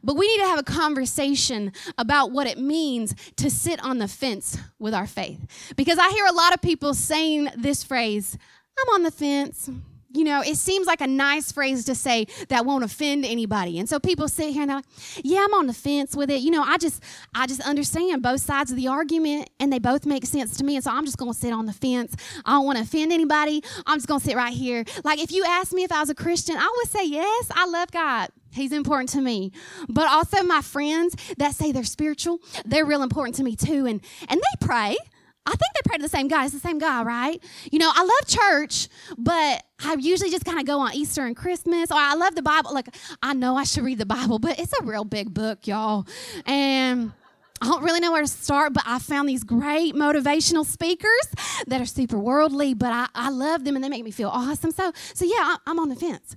But 0.03 0.15
we 0.15 0.27
need 0.27 0.41
to 0.43 0.47
have 0.47 0.59
a 0.59 0.63
conversation 0.63 1.71
about 1.97 2.31
what 2.31 2.47
it 2.47 2.57
means 2.57 3.15
to 3.37 3.49
sit 3.49 3.83
on 3.83 3.97
the 3.97 4.07
fence 4.07 4.57
with 4.79 4.93
our 4.93 5.07
faith. 5.07 5.39
Because 5.75 5.97
I 5.97 6.09
hear 6.09 6.25
a 6.25 6.33
lot 6.33 6.53
of 6.53 6.61
people 6.61 6.93
saying 6.93 7.49
this 7.57 7.83
phrase 7.83 8.37
I'm 8.79 8.95
on 8.95 9.03
the 9.03 9.11
fence 9.11 9.69
you 10.13 10.23
know, 10.23 10.41
it 10.41 10.57
seems 10.57 10.87
like 10.87 11.01
a 11.01 11.07
nice 11.07 11.51
phrase 11.51 11.85
to 11.85 11.95
say 11.95 12.27
that 12.49 12.65
won't 12.65 12.83
offend 12.83 13.25
anybody. 13.25 13.79
And 13.79 13.87
so 13.87 13.99
people 13.99 14.27
sit 14.27 14.51
here 14.51 14.63
and 14.63 14.69
they're 14.69 14.77
like, 14.77 14.85
yeah, 15.23 15.45
I'm 15.45 15.53
on 15.53 15.67
the 15.67 15.73
fence 15.73 16.15
with 16.15 16.29
it. 16.29 16.41
You 16.41 16.51
know, 16.51 16.63
I 16.63 16.77
just 16.77 17.01
I 17.33 17.47
just 17.47 17.61
understand 17.61 18.21
both 18.21 18.41
sides 18.41 18.71
of 18.71 18.77
the 18.77 18.87
argument 18.87 19.49
and 19.59 19.71
they 19.71 19.79
both 19.79 20.05
make 20.05 20.25
sense 20.25 20.57
to 20.57 20.63
me. 20.63 20.75
And 20.75 20.83
so 20.83 20.91
I'm 20.91 21.05
just 21.05 21.17
gonna 21.17 21.33
sit 21.33 21.53
on 21.53 21.65
the 21.65 21.73
fence. 21.73 22.15
I 22.45 22.51
don't 22.51 22.65
want 22.65 22.77
to 22.77 22.83
offend 22.83 23.11
anybody. 23.11 23.63
I'm 23.85 23.97
just 23.97 24.07
gonna 24.07 24.19
sit 24.19 24.35
right 24.35 24.53
here. 24.53 24.83
Like 25.03 25.19
if 25.19 25.31
you 25.31 25.45
asked 25.45 25.73
me 25.73 25.83
if 25.83 25.91
I 25.91 26.01
was 26.01 26.09
a 26.09 26.15
Christian, 26.15 26.57
I 26.57 26.71
would 26.77 26.89
say 26.89 27.05
yes, 27.05 27.47
I 27.51 27.65
love 27.65 27.91
God. 27.91 28.29
He's 28.51 28.71
important 28.71 29.09
to 29.09 29.21
me. 29.21 29.51
But 29.89 30.09
also 30.09 30.43
my 30.43 30.61
friends 30.61 31.15
that 31.37 31.55
say 31.55 31.71
they're 31.71 31.83
spiritual, 31.83 32.39
they're 32.65 32.85
real 32.85 33.03
important 33.03 33.35
to 33.37 33.43
me 33.43 33.55
too. 33.55 33.85
And 33.85 34.01
and 34.27 34.39
they 34.39 34.65
pray. 34.65 34.97
I 35.43 35.51
think 35.51 35.73
they 35.73 35.81
pray 35.85 35.97
to 35.97 36.03
the 36.03 36.09
same 36.09 36.27
guy. 36.27 36.45
It's 36.45 36.53
the 36.53 36.59
same 36.59 36.77
guy, 36.77 37.01
right? 37.01 37.43
You 37.71 37.79
know, 37.79 37.91
I 37.91 38.03
love 38.03 38.27
church, 38.27 38.89
but 39.17 39.63
I 39.83 39.95
usually 39.99 40.29
just 40.29 40.45
kind 40.45 40.59
of 40.59 40.67
go 40.67 40.79
on 40.79 40.93
Easter 40.93 41.25
and 41.25 41.35
Christmas. 41.35 41.89
Or 41.89 41.97
I 41.97 42.13
love 42.13 42.35
the 42.35 42.43
Bible. 42.43 42.73
Like, 42.75 42.95
I 43.23 43.33
know 43.33 43.55
I 43.55 43.63
should 43.63 43.83
read 43.83 43.97
the 43.97 44.05
Bible, 44.05 44.37
but 44.37 44.59
it's 44.59 44.73
a 44.79 44.83
real 44.83 45.03
big 45.03 45.33
book, 45.33 45.65
y'all. 45.65 46.05
And 46.45 47.11
I 47.59 47.67
don't 47.67 47.83
really 47.83 47.99
know 47.99 48.11
where 48.11 48.21
to 48.21 48.27
start, 48.27 48.73
but 48.73 48.83
I 48.85 48.99
found 48.99 49.29
these 49.29 49.43
great 49.43 49.95
motivational 49.95 50.65
speakers 50.65 51.27
that 51.67 51.81
are 51.81 51.85
super 51.85 52.17
worldly, 52.17 52.73
but 52.73 52.91
I, 52.91 53.07
I 53.13 53.29
love 53.29 53.63
them 53.65 53.75
and 53.75 53.83
they 53.83 53.89
make 53.89 54.03
me 54.03 54.11
feel 54.11 54.29
awesome. 54.29 54.71
So, 54.71 54.91
so 55.13 55.25
yeah, 55.25 55.57
I'm 55.67 55.79
on 55.79 55.89
the 55.89 55.95
fence. 55.95 56.35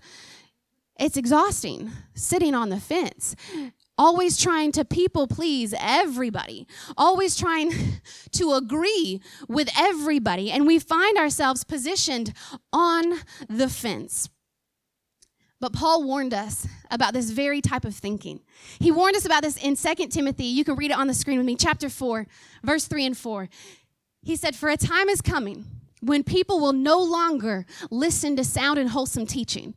It's 0.98 1.16
exhausting 1.16 1.90
sitting 2.14 2.54
on 2.54 2.68
the 2.68 2.80
fence 2.80 3.34
always 3.96 4.40
trying 4.40 4.72
to 4.72 4.84
people 4.84 5.26
please 5.26 5.74
everybody, 5.78 6.66
always 6.96 7.36
trying 7.36 7.72
to 8.32 8.54
agree 8.54 9.20
with 9.48 9.68
everybody. 9.76 10.50
And 10.50 10.66
we 10.66 10.78
find 10.78 11.16
ourselves 11.18 11.64
positioned 11.64 12.32
on 12.72 13.20
the 13.48 13.68
fence. 13.68 14.28
But 15.60 15.72
Paul 15.72 16.02
warned 16.02 16.34
us 16.34 16.66
about 16.90 17.14
this 17.14 17.30
very 17.30 17.60
type 17.60 17.84
of 17.84 17.94
thinking. 17.94 18.40
He 18.80 18.90
warned 18.90 19.16
us 19.16 19.24
about 19.24 19.42
this 19.42 19.56
in 19.56 19.76
2 19.76 20.08
Timothy. 20.08 20.44
You 20.44 20.64
can 20.64 20.76
read 20.76 20.90
it 20.90 20.98
on 20.98 21.06
the 21.06 21.14
screen 21.14 21.38
with 21.38 21.46
me, 21.46 21.56
chapter 21.56 21.88
4, 21.88 22.26
verse 22.62 22.86
3 22.86 23.06
and 23.06 23.16
4. 23.16 23.48
He 24.22 24.36
said, 24.36 24.56
For 24.56 24.68
a 24.68 24.76
time 24.76 25.08
is 25.08 25.20
coming 25.22 25.64
when 26.00 26.22
people 26.22 26.60
will 26.60 26.74
no 26.74 26.98
longer 26.98 27.64
listen 27.90 28.36
to 28.36 28.44
sound 28.44 28.78
and 28.78 28.90
wholesome 28.90 29.26
teaching 29.26 29.74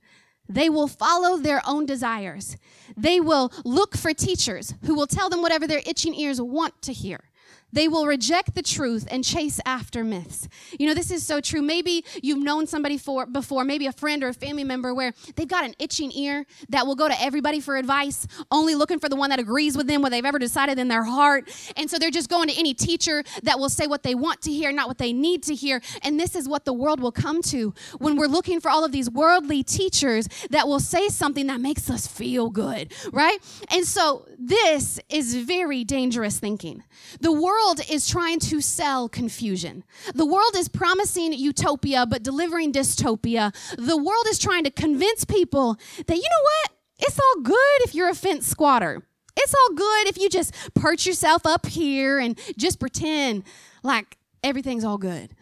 they 0.50 0.70
will 0.70 0.88
follow 0.88 1.38
their 1.38 1.62
own 1.66 1.86
desires. 1.86 2.58
They 2.96 3.20
will 3.20 3.52
look 3.64 3.96
for 3.96 4.14
teachers 4.14 4.74
who 4.86 4.96
will 4.96 5.08
tell 5.08 5.30
them 5.30 5.42
whatever 5.42 5.68
their 5.68 5.82
itching 5.86 6.16
ears 6.16 6.42
want 6.42 6.82
to 6.84 6.94
hear. 6.94 7.27
They 7.74 7.88
will 7.88 8.06
reject 8.06 8.56
the 8.56 8.62
truth 8.62 9.08
and 9.12 9.24
chase 9.24 9.60
after 9.66 10.04
myths. 10.04 10.48
You 10.80 10.88
know, 10.88 10.94
this 10.94 11.12
is 11.12 11.26
so 11.26 11.42
true. 11.42 11.62
Maybe 11.62 12.06
you've 12.24 12.44
known 12.44 12.66
somebody 12.66 12.98
for 12.98 13.26
before, 13.26 13.64
maybe 13.64 13.88
a 13.88 13.92
friend 13.92 14.24
or 14.24 14.30
a 14.30 14.34
family 14.34 14.64
member 14.64 14.94
where 14.94 15.14
they've 15.36 15.48
got 15.48 15.66
an 15.66 15.76
itching 15.80 16.12
ear 16.14 16.46
that 16.70 16.86
will 16.86 16.96
go 16.96 17.08
to 17.08 17.22
everybody 17.22 17.60
for 17.60 17.76
advice, 17.76 18.26
only 18.52 18.76
looking 18.76 19.00
for 19.00 19.10
the 19.10 19.16
one 19.16 19.30
that 19.30 19.40
agrees 19.40 19.76
with 19.76 19.88
them, 19.88 20.02
what 20.02 20.12
they've 20.12 20.26
ever 20.26 20.40
decided 20.40 20.80
in 20.80 20.88
their 20.88 21.04
heart. 21.04 21.50
And 21.76 21.90
so 21.90 22.00
they're 22.00 22.12
just 22.12 22.30
going 22.30 22.48
to 22.50 22.58
any 22.58 22.74
teacher 22.74 23.24
that 23.44 23.60
will 23.60 23.70
say 23.70 23.86
what 23.86 24.04
they 24.04 24.16
want 24.16 24.42
to 24.44 24.52
hear, 24.52 24.72
not 24.72 24.88
what 24.88 24.98
they 24.98 25.12
need 25.12 25.44
to 25.44 25.56
hear. 25.56 25.82
And 26.04 26.20
this 26.20 26.36
is 26.36 26.48
what 26.48 26.66
the 26.66 26.74
world 26.74 27.00
will 27.02 27.12
come 27.12 27.42
to 27.44 27.74
when 28.00 28.16
we're 28.16 28.28
looking 28.28 28.62
for 28.62 28.70
all 28.70 28.86
of 28.86 28.92
these 28.92 29.10
worldly 29.10 29.64
teachers 29.64 30.28
that 30.50 30.68
will 30.68 30.80
say 30.80 31.10
something 31.10 31.48
that 31.48 31.60
makes 31.60 31.90
us 31.90 32.08
feel 32.08 32.50
good, 32.50 32.94
right? 33.12 33.40
And 33.70 33.86
so 33.86 34.26
this 34.40 35.00
is 35.10 35.36
very 35.36 35.84
dangerous 35.84 36.40
thinking. 36.40 36.84
The 37.20 37.32
world 37.58 37.82
is 37.90 38.08
trying 38.08 38.40
to 38.40 38.62
sell 38.62 39.10
confusion. 39.10 39.84
The 40.14 40.26
world 40.26 40.56
is 40.56 40.68
promising 40.68 41.34
utopia 41.34 42.06
but 42.06 42.24
delivering 42.24 42.72
dystopia. 42.74 43.54
The 43.78 43.98
world 43.98 44.26
is 44.28 44.40
trying 44.40 44.64
to 44.64 44.72
convince 44.72 45.26
people 45.26 45.78
that, 46.06 46.16
you 46.16 46.22
know 46.22 46.44
what? 46.44 46.72
It's 47.00 47.20
all 47.20 47.42
good 47.44 47.82
if 47.82 47.94
you're 47.94 48.10
a 48.10 48.16
fence 48.16 48.48
squatter. 48.48 49.04
It's 49.36 49.54
all 49.54 49.76
good 49.76 50.08
if 50.08 50.18
you 50.18 50.30
just 50.30 50.54
perch 50.74 51.06
yourself 51.06 51.46
up 51.46 51.68
here 51.68 52.20
and 52.20 52.40
just 52.58 52.80
pretend 52.80 53.44
like 53.84 54.18
everything's 54.44 54.84
all 54.84 54.98
good. 54.98 55.34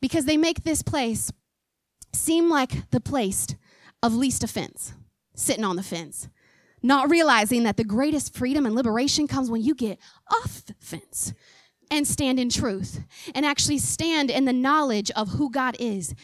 Because 0.00 0.26
they 0.26 0.36
make 0.36 0.64
this 0.64 0.82
place 0.82 1.32
seem 2.12 2.50
like 2.50 2.90
the 2.90 3.00
place 3.00 3.46
of 4.02 4.14
least 4.14 4.44
offense, 4.44 4.92
sitting 5.34 5.64
on 5.64 5.76
the 5.76 5.82
fence 5.82 6.28
not 6.82 7.10
realizing 7.10 7.62
that 7.64 7.76
the 7.76 7.84
greatest 7.84 8.34
freedom 8.34 8.66
and 8.66 8.74
liberation 8.74 9.26
comes 9.26 9.50
when 9.50 9.62
you 9.62 9.74
get 9.74 9.98
off 10.30 10.64
the 10.66 10.74
fence 10.80 11.32
and 11.90 12.06
stand 12.06 12.40
in 12.40 12.48
truth 12.48 13.00
and 13.34 13.44
actually 13.44 13.78
stand 13.78 14.30
in 14.30 14.44
the 14.44 14.52
knowledge 14.52 15.10
of 15.12 15.28
who 15.28 15.50
God 15.50 15.76
is. 15.78 16.14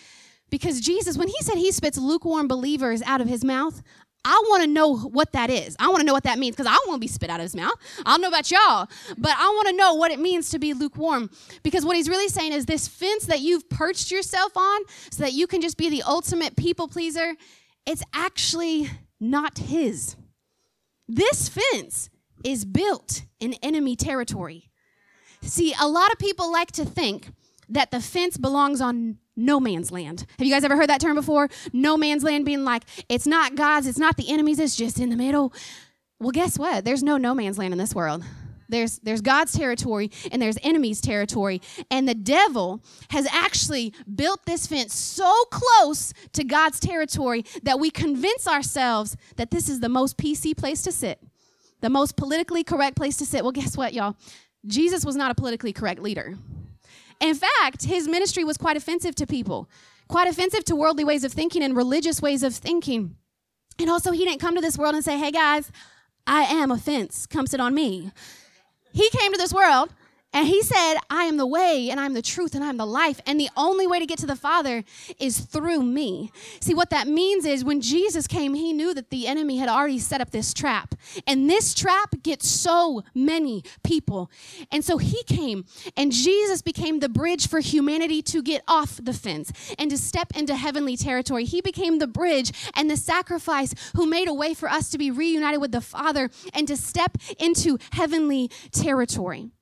Because 0.51 0.81
Jesus, 0.81 1.19
when 1.19 1.29
he 1.29 1.37
said 1.41 1.57
he 1.57 1.71
spits 1.71 1.99
lukewarm 1.99 2.49
believers 2.49 3.03
out 3.03 3.21
of 3.21 3.29
his 3.29 3.45
mouth, 3.45 3.83
I 4.25 4.43
want 4.49 4.63
to 4.63 4.67
know 4.69 4.97
what 4.97 5.33
that 5.33 5.49
is. 5.49 5.77
I 5.79 5.89
want 5.89 6.01
to 6.01 6.05
know 6.05 6.13
what 6.13 6.25
that 6.25 6.39
means 6.39 6.57
because 6.57 6.67
I 6.67 6.77
want 6.87 6.97
to 6.97 7.01
be 7.01 7.07
spit 7.09 7.31
out 7.31 7.41
of 7.41 7.45
his 7.45 7.55
mouth. 7.55 7.75
I 8.05 8.11
don't 8.11 8.21
know 8.21 8.29
about 8.29 8.51
y'all, 8.51 8.89
but 9.17 9.33
I 9.39 9.49
want 9.49 9.69
to 9.69 9.77
know 9.77 9.95
what 9.95 10.11
it 10.11 10.19
means 10.19 10.51
to 10.51 10.59
be 10.59 10.75
lukewarm. 10.75 11.31
Because 11.63 11.85
what 11.85 11.97
he's 11.97 12.09
really 12.09 12.29
saying 12.29 12.53
is 12.53 12.67
this 12.67 12.89
fence 12.89 13.27
that 13.27 13.41
you've 13.41 13.69
perched 13.71 14.11
yourself 14.11 14.57
on 14.57 14.81
so 15.11 15.23
that 15.23 15.33
you 15.35 15.47
can 15.47 15.61
just 15.61 15.77
be 15.77 15.89
the 15.89 16.03
ultimate 16.03 16.57
people 16.57 16.89
pleaser, 16.89 17.35
it's 17.87 18.03
actually 18.13 18.91
not 19.21 19.59
his. 19.59 20.17
This 21.09 21.49
fence 21.49 22.11
is 22.45 22.65
built 22.65 23.23
in 23.41 23.55
enemy 23.63 23.97
territory. 23.97 24.71
See, 25.43 25.75
a 25.81 25.89
lot 25.89 26.13
of 26.13 26.19
people 26.19 26.53
like 26.53 26.73
to 26.73 26.85
think 26.85 27.31
that 27.69 27.91
the 27.91 28.01
fence 28.01 28.37
belongs 28.37 28.81
on 28.81 29.19
no 29.37 29.61
man's 29.61 29.93
land. 29.93 30.27
Have 30.39 30.47
you 30.47 30.53
guys 30.53 30.65
ever 30.65 30.77
heard 30.77 30.89
that 30.89 31.01
term 31.01 31.15
before? 31.15 31.49
No 31.73 31.97
man's 31.97 32.25
land 32.25 32.45
being 32.45 32.65
like, 32.65 32.83
it's 33.09 33.27
not 33.27 33.55
God's, 33.55 33.87
it's 33.87 33.99
not 33.99 34.17
the 34.17 34.31
enemy's, 34.31 34.59
it's 34.59 34.77
just 34.77 34.99
in 34.99 35.11
the 35.11 35.17
middle. 35.17 35.53
Well, 36.19 36.33
guess 36.33 36.59
what? 36.59 36.85
There's 36.85 37.03
no 37.03 37.17
no 37.17 37.35
man's 37.35 37.59
land 37.59 37.73
in 37.73 37.79
this 37.79 37.95
world. 37.95 38.25
There's, 38.69 38.99
there's 38.99 39.21
God's 39.21 39.53
territory 39.53 40.11
and 40.31 40.41
there's 40.41 40.59
enemy's 40.63 41.01
territory. 41.01 41.61
And 41.91 42.09
the 42.09 42.15
devil 42.15 42.83
has 43.11 43.27
actually 43.33 43.95
built 44.15 44.45
this 44.47 44.67
fence 44.67 44.95
so 44.95 45.33
close 45.51 46.13
to 46.33 46.45
God's 46.45 46.81
territory 46.81 47.45
that 47.63 47.81
we 47.81 47.91
convince 47.91 48.47
ourselves 48.47 49.17
that 49.37 49.51
this 49.51 49.69
is 49.69 49.81
the 49.81 49.89
most 49.89 50.19
PC 50.19 50.57
place 50.57 50.83
to 50.83 50.93
sit, 50.93 51.21
the 51.81 51.91
most 51.91 52.17
politically 52.17 52.65
correct 52.65 52.97
place 52.97 53.17
to 53.19 53.27
sit. 53.27 53.43
Well, 53.43 53.53
guess 53.53 53.77
what, 53.77 53.95
y'all? 53.95 54.17
Jesus 54.67 55.05
was 55.05 55.17
not 55.17 55.31
a 55.31 55.35
politically 55.35 55.73
correct 55.73 56.01
leader. 56.01 56.37
In 57.21 57.35
fact, 57.35 57.85
his 57.85 58.07
ministry 58.07 58.45
was 58.45 58.57
quite 58.57 58.77
offensive 58.77 59.15
to 59.17 59.27
people, 59.27 59.69
quite 60.09 60.29
offensive 60.29 60.65
to 60.67 60.77
worldly 60.77 61.05
ways 61.05 61.25
of 61.25 61.33
thinking 61.33 61.63
and 61.63 61.77
religious 61.77 62.23
ways 62.23 62.43
of 62.43 62.55
thinking. 62.55 63.17
And 63.79 63.91
also, 63.91 64.13
he 64.13 64.25
didn't 64.25 64.41
come 64.41 64.55
to 64.55 64.61
this 64.61 64.77
world 64.79 64.95
and 64.95 65.05
say, 65.05 65.19
hey 65.19 65.31
guys, 65.31 65.71
I 66.27 66.43
am 66.43 66.71
offense. 66.71 67.27
Come 67.27 67.47
sit 67.47 67.61
on 67.61 67.75
me. 67.75 68.11
He 68.93 69.09
came 69.11 69.33
to 69.33 69.39
this 69.39 69.53
world 69.53 69.93
and 70.35 70.47
he 70.47 70.63
said, 70.63 70.97
I 71.09 71.25
am 71.25 71.39
the 71.39 71.47
way 71.47 71.89
and 71.91 71.99
I'm 71.99 72.13
the 72.13 72.21
truth 72.21 72.55
and 72.55 72.63
I'm 72.63 72.77
the 72.77 72.87
life. 72.87 73.19
And 73.27 73.41
the 73.41 73.49
only 73.57 73.87
way 73.87 73.99
to 73.99 74.05
get 74.05 74.19
to 74.19 74.27
the 74.27 74.37
Father 74.37 74.85
is 75.19 75.41
through 75.41 75.83
me. 75.83 76.31
See, 76.61 76.75
what 76.75 76.91
that 76.91 77.09
means 77.09 77.47
is 77.47 77.65
when 77.65 77.81
Jesus 77.81 78.27
came, 78.27 78.53
he 78.53 78.75
knew 78.75 78.93
that 78.93 79.09
the 79.09 79.27
enemy 79.27 79.57
had 79.57 79.71
already 79.71 79.99
set 79.99 80.21
up 80.21 80.31
this 80.31 80.53
trap. 80.53 80.95
And 81.27 81.49
this 81.49 81.73
trap 81.73 82.15
gets 82.23 82.47
so 82.47 83.05
many 83.15 83.65
people. 83.83 84.31
And 84.71 84.85
so 84.85 84.99
he 84.99 85.23
came 85.25 85.65
and 85.97 86.13
Jesus 86.13 86.61
became 86.61 87.01
the 87.01 87.09
bridge 87.09 87.49
for 87.49 87.61
humanity 87.61 88.21
to 88.23 88.43
get 88.43 88.63
off 88.69 89.01
the 89.03 89.15
fence 89.15 89.51
and 89.79 89.91
to 89.91 89.97
step 89.97 90.37
into 90.37 90.55
heavenly 90.55 90.99
territory. 90.99 91.47
He 91.47 91.63
became 91.63 91.99
the 91.99 92.07
bridge 92.07 92.53
and 92.77 92.91
the 92.91 92.99
sacrifice 92.99 93.75
who 93.97 94.05
made 94.05 94.29
a 94.29 94.35
way 94.35 94.53
for 94.53 94.69
us 94.69 94.91
to 94.91 94.99
be 94.99 95.11
reunited 95.11 95.61
with 95.61 95.73
the 95.73 95.81
Father 95.81 96.29
and 96.53 96.69
to 96.69 96.77
step 96.77 97.17
into 97.39 97.79
heavenly 97.93 98.49
territory. 98.73 99.53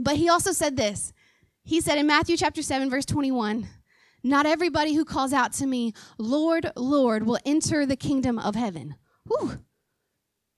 But 0.00 0.16
he 0.16 0.28
also 0.28 0.52
said 0.52 0.76
this. 0.76 1.12
He 1.62 1.80
said 1.80 1.98
in 1.98 2.06
Matthew 2.06 2.36
chapter 2.36 2.62
7, 2.62 2.88
verse 2.88 3.04
21, 3.04 3.68
Not 4.24 4.46
everybody 4.46 4.94
who 4.94 5.04
calls 5.04 5.32
out 5.32 5.52
to 5.54 5.66
me, 5.66 5.92
Lord, 6.16 6.72
Lord, 6.74 7.26
will 7.26 7.38
enter 7.44 7.84
the 7.84 7.96
kingdom 7.96 8.38
of 8.38 8.54
heaven. 8.54 8.94
Whew. 9.26 9.58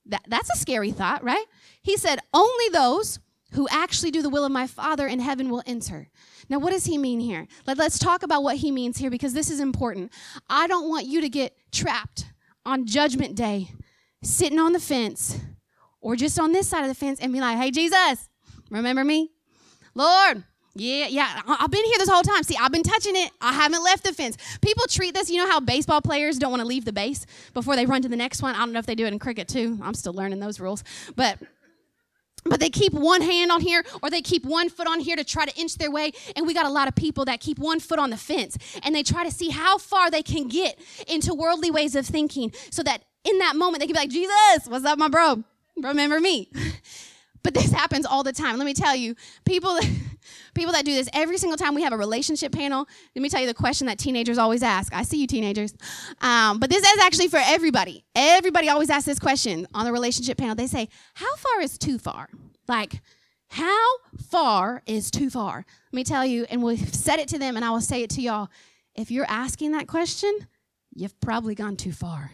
That, 0.06 0.22
that's 0.28 0.50
a 0.50 0.58
scary 0.58 0.92
thought, 0.92 1.22
right? 1.24 1.44
He 1.82 1.96
said, 1.96 2.20
Only 2.32 2.68
those 2.72 3.18
who 3.52 3.68
actually 3.70 4.10
do 4.12 4.22
the 4.22 4.30
will 4.30 4.44
of 4.44 4.52
my 4.52 4.66
Father 4.66 5.06
in 5.06 5.18
heaven 5.18 5.50
will 5.50 5.62
enter. 5.66 6.08
Now, 6.48 6.58
what 6.58 6.70
does 6.70 6.86
he 6.86 6.96
mean 6.96 7.20
here? 7.20 7.46
Let, 7.66 7.78
let's 7.78 7.98
talk 7.98 8.22
about 8.22 8.42
what 8.42 8.56
he 8.56 8.70
means 8.70 8.96
here 8.96 9.10
because 9.10 9.34
this 9.34 9.50
is 9.50 9.60
important. 9.60 10.12
I 10.48 10.66
don't 10.66 10.88
want 10.88 11.06
you 11.06 11.20
to 11.20 11.28
get 11.28 11.56
trapped 11.72 12.26
on 12.64 12.86
judgment 12.86 13.34
day, 13.34 13.72
sitting 14.22 14.58
on 14.58 14.72
the 14.72 14.80
fence, 14.80 15.40
or 16.00 16.16
just 16.16 16.38
on 16.38 16.52
this 16.52 16.68
side 16.68 16.82
of 16.82 16.88
the 16.88 16.94
fence 16.94 17.20
and 17.20 17.32
be 17.32 17.40
like, 17.40 17.58
hey, 17.58 17.70
Jesus, 17.70 18.28
remember 18.78 19.04
me? 19.04 19.30
Lord, 19.94 20.44
Yeah, 20.74 21.06
yeah. 21.08 21.42
I've 21.46 21.70
been 21.70 21.84
here 21.84 21.98
this 21.98 22.08
whole 22.08 22.22
time. 22.22 22.42
See, 22.44 22.56
I've 22.58 22.72
been 22.72 22.82
touching 22.82 23.14
it. 23.14 23.30
I 23.42 23.52
haven't 23.52 23.84
left 23.84 24.04
the 24.04 24.12
fence. 24.14 24.38
People 24.62 24.86
treat 24.88 25.14
this, 25.14 25.30
you 25.30 25.36
know 25.36 25.48
how 25.48 25.60
baseball 25.60 26.00
players 26.00 26.38
don't 26.38 26.50
want 26.50 26.62
to 26.62 26.66
leave 26.66 26.86
the 26.86 26.94
base 26.94 27.26
before 27.52 27.76
they 27.76 27.84
run 27.84 28.00
to 28.02 28.08
the 28.08 28.16
next 28.16 28.40
one? 28.40 28.54
I 28.54 28.58
don't 28.60 28.72
know 28.72 28.78
if 28.78 28.86
they 28.86 28.94
do 28.94 29.04
it 29.04 29.12
in 29.12 29.18
cricket 29.18 29.48
too. 29.48 29.78
I'm 29.82 29.92
still 29.92 30.14
learning 30.14 30.40
those 30.40 30.60
rules. 30.60 30.82
But 31.14 31.38
but 32.44 32.58
they 32.58 32.70
keep 32.70 32.92
one 32.92 33.20
hand 33.20 33.52
on 33.52 33.60
here 33.60 33.84
or 34.02 34.10
they 34.10 34.22
keep 34.22 34.44
one 34.44 34.68
foot 34.68 34.88
on 34.88 34.98
here 34.98 35.14
to 35.14 35.22
try 35.24 35.44
to 35.44 35.60
inch 35.60 35.76
their 35.76 35.90
way 35.90 36.10
and 36.34 36.46
we 36.46 36.54
got 36.54 36.66
a 36.66 36.70
lot 36.70 36.88
of 36.88 36.94
people 36.94 37.24
that 37.26 37.38
keep 37.38 37.58
one 37.58 37.78
foot 37.78 38.00
on 38.00 38.10
the 38.10 38.16
fence 38.16 38.58
and 38.82 38.94
they 38.94 39.04
try 39.04 39.22
to 39.22 39.30
see 39.30 39.50
how 39.50 39.78
far 39.78 40.10
they 40.10 40.22
can 40.22 40.48
get 40.48 40.76
into 41.06 41.34
worldly 41.34 41.70
ways 41.70 41.94
of 41.94 42.04
thinking 42.04 42.52
so 42.70 42.82
that 42.82 43.04
in 43.22 43.38
that 43.38 43.54
moment 43.54 43.78
they 43.78 43.86
can 43.86 43.94
be 43.94 44.00
like 44.00 44.10
jesus 44.10 44.66
what's 44.66 44.84
up 44.84 44.98
my 44.98 45.06
bro 45.06 45.44
remember 45.76 46.18
me 46.18 46.50
but 47.42 47.54
this 47.54 47.72
happens 47.72 48.06
all 48.06 48.22
the 48.22 48.32
time. 48.32 48.56
Let 48.58 48.64
me 48.66 48.74
tell 48.74 48.94
you 48.94 49.14
people 49.44 49.78
people 50.54 50.72
that 50.72 50.84
do 50.84 50.94
this 50.94 51.08
every 51.12 51.38
single 51.38 51.56
time 51.56 51.74
we 51.74 51.82
have 51.82 51.92
a 51.92 51.96
relationship 51.96 52.52
panel 52.52 52.86
let 53.14 53.22
me 53.22 53.28
tell 53.28 53.40
you 53.40 53.46
the 53.46 53.54
question 53.54 53.86
that 53.88 53.98
teenagers 53.98 54.38
always 54.38 54.62
ask. 54.62 54.94
I 54.94 55.02
see 55.02 55.20
you 55.20 55.26
teenagers. 55.26 55.74
Um, 56.20 56.58
but 56.58 56.70
this 56.70 56.84
is 56.84 56.98
actually 57.00 57.28
for 57.28 57.40
everybody. 57.42 58.04
Everybody 58.14 58.68
always 58.68 58.90
asks 58.90 59.06
this 59.06 59.18
question 59.18 59.66
on 59.74 59.84
the 59.84 59.92
relationship 59.92 60.38
panel. 60.38 60.54
They 60.54 60.66
say 60.66 60.88
how 61.14 61.34
far 61.36 61.60
is 61.60 61.78
too 61.78 61.98
far? 61.98 62.28
Like 62.68 63.00
how 63.48 63.86
far 64.30 64.82
is 64.86 65.10
too 65.10 65.30
far? 65.30 65.66
Let 65.92 65.96
me 65.96 66.04
tell 66.04 66.24
you 66.24 66.46
and 66.48 66.62
we'll 66.62 66.76
set 66.76 67.18
it 67.18 67.28
to 67.28 67.38
them 67.38 67.56
and 67.56 67.64
i 67.64 67.70
will 67.70 67.80
say 67.80 68.02
it 68.02 68.10
to 68.10 68.22
y'all. 68.22 68.48
If 68.94 69.10
you're 69.10 69.26
asking 69.28 69.72
that 69.72 69.88
question 69.88 70.32
you've 70.94 71.18
probably 71.20 71.54
gone 71.54 71.76
too 71.76 71.92
far 71.92 72.30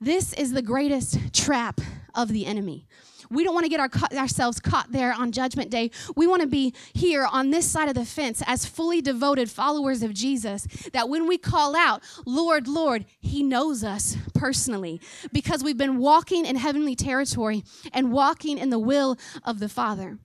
this 0.00 0.32
is 0.32 0.52
the 0.52 0.62
greatest 0.62 1.32
trap 1.32 1.80
of 2.14 2.28
the 2.28 2.46
enemy. 2.46 2.86
We 3.30 3.42
don't 3.42 3.54
want 3.54 3.64
to 3.64 3.70
get 3.70 3.80
our, 3.80 3.90
ourselves 4.18 4.60
caught 4.60 4.92
there 4.92 5.12
on 5.12 5.32
Judgment 5.32 5.70
Day. 5.70 5.90
We 6.14 6.26
want 6.26 6.42
to 6.42 6.48
be 6.48 6.74
here 6.92 7.26
on 7.26 7.50
this 7.50 7.68
side 7.68 7.88
of 7.88 7.94
the 7.94 8.04
fence 8.04 8.42
as 8.46 8.66
fully 8.66 9.00
devoted 9.00 9.50
followers 9.50 10.02
of 10.02 10.14
Jesus. 10.14 10.66
That 10.92 11.08
when 11.08 11.26
we 11.26 11.38
call 11.38 11.74
out, 11.74 12.02
Lord, 12.26 12.68
Lord, 12.68 13.06
He 13.20 13.42
knows 13.42 13.82
us 13.82 14.16
personally 14.34 15.00
because 15.32 15.64
we've 15.64 15.76
been 15.76 15.98
walking 15.98 16.46
in 16.46 16.56
heavenly 16.56 16.94
territory 16.94 17.64
and 17.92 18.12
walking 18.12 18.58
in 18.58 18.70
the 18.70 18.78
will 18.78 19.16
of 19.44 19.58
the 19.58 19.68
Father. 19.68 20.18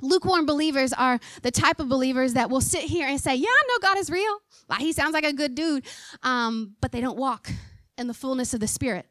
Lukewarm 0.00 0.46
believers 0.46 0.92
are 0.92 1.18
the 1.42 1.50
type 1.50 1.80
of 1.80 1.88
believers 1.88 2.34
that 2.34 2.50
will 2.50 2.60
sit 2.60 2.82
here 2.82 3.08
and 3.08 3.20
say, 3.20 3.34
Yeah, 3.34 3.48
I 3.48 3.64
know 3.68 3.78
God 3.88 3.98
is 3.98 4.10
real. 4.10 4.38
Like, 4.68 4.80
he 4.80 4.92
sounds 4.92 5.12
like 5.12 5.24
a 5.24 5.32
good 5.32 5.54
dude. 5.54 5.84
Um, 6.22 6.76
but 6.80 6.92
they 6.92 7.00
don't 7.00 7.18
walk 7.18 7.50
in 7.98 8.06
the 8.06 8.14
fullness 8.14 8.54
of 8.54 8.60
the 8.60 8.66
Spirit. 8.66 9.06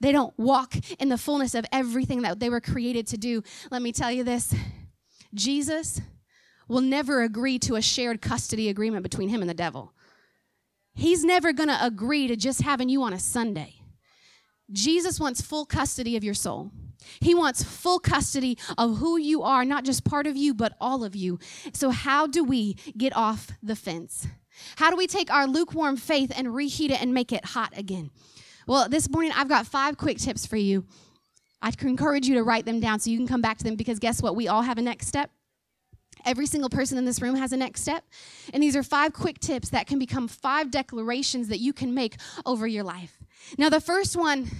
They 0.00 0.12
don't 0.12 0.36
walk 0.38 0.74
in 0.98 1.08
the 1.08 1.18
fullness 1.18 1.54
of 1.54 1.66
everything 1.72 2.22
that 2.22 2.38
they 2.38 2.50
were 2.50 2.60
created 2.60 3.06
to 3.08 3.16
do. 3.16 3.42
Let 3.70 3.82
me 3.82 3.92
tell 3.92 4.12
you 4.12 4.24
this 4.24 4.54
Jesus 5.34 6.00
will 6.68 6.80
never 6.80 7.22
agree 7.22 7.58
to 7.60 7.76
a 7.76 7.82
shared 7.82 8.20
custody 8.20 8.68
agreement 8.68 9.02
between 9.02 9.28
him 9.28 9.40
and 9.40 9.50
the 9.50 9.54
devil. 9.54 9.92
He's 10.94 11.24
never 11.24 11.52
going 11.52 11.68
to 11.68 11.84
agree 11.84 12.26
to 12.28 12.36
just 12.36 12.62
having 12.62 12.88
you 12.88 13.02
on 13.02 13.12
a 13.12 13.18
Sunday. 13.18 13.76
Jesus 14.70 15.18
wants 15.18 15.40
full 15.40 15.64
custody 15.64 16.16
of 16.16 16.24
your 16.24 16.34
soul. 16.34 16.72
He 17.20 17.34
wants 17.34 17.62
full 17.62 18.00
custody 18.00 18.58
of 18.76 18.98
who 18.98 19.16
you 19.16 19.42
are, 19.42 19.64
not 19.64 19.84
just 19.84 20.04
part 20.04 20.26
of 20.26 20.36
you, 20.36 20.52
but 20.52 20.74
all 20.80 21.04
of 21.04 21.16
you. 21.16 21.38
So, 21.72 21.90
how 21.90 22.26
do 22.26 22.44
we 22.44 22.74
get 22.96 23.16
off 23.16 23.52
the 23.62 23.76
fence? 23.76 24.26
How 24.76 24.90
do 24.90 24.96
we 24.96 25.06
take 25.06 25.32
our 25.32 25.46
lukewarm 25.46 25.96
faith 25.96 26.32
and 26.36 26.54
reheat 26.54 26.90
it 26.90 27.00
and 27.00 27.14
make 27.14 27.32
it 27.32 27.44
hot 27.44 27.72
again? 27.76 28.10
Well, 28.66 28.88
this 28.88 29.08
morning 29.08 29.32
I've 29.34 29.48
got 29.48 29.66
five 29.66 29.96
quick 29.96 30.18
tips 30.18 30.46
for 30.46 30.56
you. 30.56 30.84
I'd 31.60 31.82
encourage 31.82 32.26
you 32.26 32.34
to 32.34 32.42
write 32.42 32.66
them 32.66 32.80
down 32.80 33.00
so 33.00 33.10
you 33.10 33.18
can 33.18 33.26
come 33.26 33.40
back 33.40 33.58
to 33.58 33.64
them 33.64 33.76
because 33.76 33.98
guess 33.98 34.22
what? 34.22 34.36
We 34.36 34.48
all 34.48 34.62
have 34.62 34.78
a 34.78 34.82
next 34.82 35.08
step. 35.08 35.30
Every 36.24 36.46
single 36.46 36.68
person 36.68 36.98
in 36.98 37.04
this 37.04 37.22
room 37.22 37.36
has 37.36 37.52
a 37.52 37.56
next 37.56 37.80
step. 37.80 38.04
And 38.52 38.62
these 38.62 38.76
are 38.76 38.82
five 38.82 39.12
quick 39.12 39.38
tips 39.38 39.70
that 39.70 39.86
can 39.86 39.98
become 39.98 40.28
five 40.28 40.70
declarations 40.70 41.48
that 41.48 41.58
you 41.58 41.72
can 41.72 41.94
make 41.94 42.16
over 42.44 42.66
your 42.66 42.84
life. 42.84 43.18
Now, 43.56 43.68
the 43.68 43.80
first 43.80 44.16
one 44.16 44.50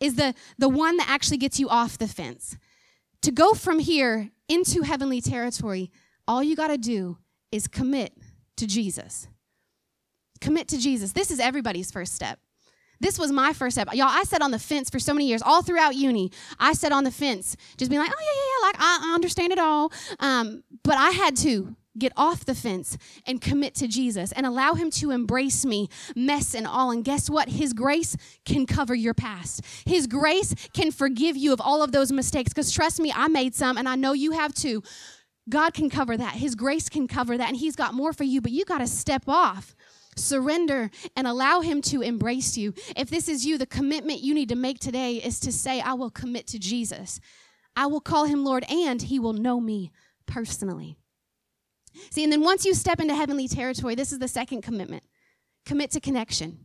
is 0.00 0.16
the, 0.16 0.34
the 0.58 0.68
one 0.68 0.96
that 0.96 1.08
actually 1.08 1.38
gets 1.38 1.60
you 1.60 1.68
off 1.68 1.98
the 1.98 2.08
fence. 2.08 2.56
To 3.22 3.30
go 3.30 3.54
from 3.54 3.78
here 3.78 4.30
into 4.48 4.82
heavenly 4.82 5.20
territory, 5.20 5.90
all 6.26 6.42
you 6.42 6.56
got 6.56 6.68
to 6.68 6.78
do 6.78 7.18
is 7.52 7.68
commit 7.68 8.12
to 8.56 8.66
Jesus. 8.66 9.28
Commit 10.44 10.68
to 10.68 10.78
Jesus. 10.78 11.12
This 11.12 11.30
is 11.30 11.40
everybody's 11.40 11.90
first 11.90 12.14
step. 12.14 12.38
This 13.00 13.18
was 13.18 13.32
my 13.32 13.54
first 13.54 13.76
step. 13.76 13.88
Y'all, 13.94 14.08
I 14.10 14.24
sat 14.24 14.42
on 14.42 14.50
the 14.50 14.58
fence 14.58 14.90
for 14.90 14.98
so 14.98 15.14
many 15.14 15.26
years, 15.26 15.40
all 15.40 15.62
throughout 15.62 15.94
uni. 15.94 16.30
I 16.58 16.74
sat 16.74 16.92
on 16.92 17.04
the 17.04 17.10
fence, 17.10 17.56
just 17.78 17.90
being 17.90 18.02
like, 18.02 18.12
oh, 18.12 18.20
yeah, 18.20 18.26
yeah, 18.26 18.50
yeah, 18.52 18.66
like 18.66 18.76
I, 18.78 19.10
I 19.10 19.14
understand 19.14 19.52
it 19.52 19.58
all. 19.58 19.90
Um, 20.20 20.62
but 20.82 20.98
I 20.98 21.12
had 21.12 21.34
to 21.38 21.74
get 21.96 22.12
off 22.14 22.44
the 22.44 22.54
fence 22.54 22.98
and 23.26 23.40
commit 23.40 23.74
to 23.76 23.88
Jesus 23.88 24.32
and 24.32 24.44
allow 24.44 24.74
Him 24.74 24.90
to 24.90 25.12
embrace 25.12 25.64
me, 25.64 25.88
mess 26.14 26.54
and 26.54 26.66
all. 26.66 26.90
And 26.90 27.02
guess 27.02 27.30
what? 27.30 27.48
His 27.48 27.72
grace 27.72 28.14
can 28.44 28.66
cover 28.66 28.94
your 28.94 29.14
past. 29.14 29.64
His 29.86 30.06
grace 30.06 30.54
can 30.74 30.90
forgive 30.90 31.38
you 31.38 31.54
of 31.54 31.60
all 31.62 31.82
of 31.82 31.90
those 31.90 32.12
mistakes. 32.12 32.52
Because 32.52 32.70
trust 32.70 33.00
me, 33.00 33.10
I 33.16 33.28
made 33.28 33.54
some, 33.54 33.78
and 33.78 33.88
I 33.88 33.94
know 33.94 34.12
you 34.12 34.32
have 34.32 34.52
too. 34.52 34.82
God 35.48 35.72
can 35.72 35.88
cover 35.88 36.18
that. 36.18 36.34
His 36.34 36.54
grace 36.54 36.90
can 36.90 37.08
cover 37.08 37.38
that. 37.38 37.48
And 37.48 37.56
He's 37.56 37.76
got 37.76 37.94
more 37.94 38.12
for 38.12 38.24
you, 38.24 38.42
but 38.42 38.52
you 38.52 38.66
got 38.66 38.78
to 38.78 38.86
step 38.86 39.24
off 39.26 39.74
surrender 40.16 40.90
and 41.16 41.26
allow 41.26 41.60
him 41.60 41.82
to 41.82 42.02
embrace 42.02 42.56
you. 42.56 42.74
If 42.96 43.10
this 43.10 43.28
is 43.28 43.44
you, 43.44 43.58
the 43.58 43.66
commitment 43.66 44.20
you 44.20 44.34
need 44.34 44.48
to 44.48 44.56
make 44.56 44.78
today 44.78 45.16
is 45.16 45.40
to 45.40 45.52
say, 45.52 45.80
I 45.80 45.94
will 45.94 46.10
commit 46.10 46.46
to 46.48 46.58
Jesus. 46.58 47.20
I 47.76 47.86
will 47.86 48.00
call 48.00 48.24
him 48.24 48.44
Lord, 48.44 48.64
and 48.68 49.02
he 49.02 49.18
will 49.18 49.32
know 49.32 49.60
me 49.60 49.92
personally. 50.26 50.96
See, 52.10 52.24
and 52.24 52.32
then 52.32 52.42
once 52.42 52.64
you 52.64 52.74
step 52.74 53.00
into 53.00 53.14
heavenly 53.14 53.48
territory, 53.48 53.94
this 53.94 54.12
is 54.12 54.18
the 54.18 54.28
second 54.28 54.62
commitment 54.62 55.04
commit 55.64 55.90
to 55.92 56.00
connection. 56.00 56.58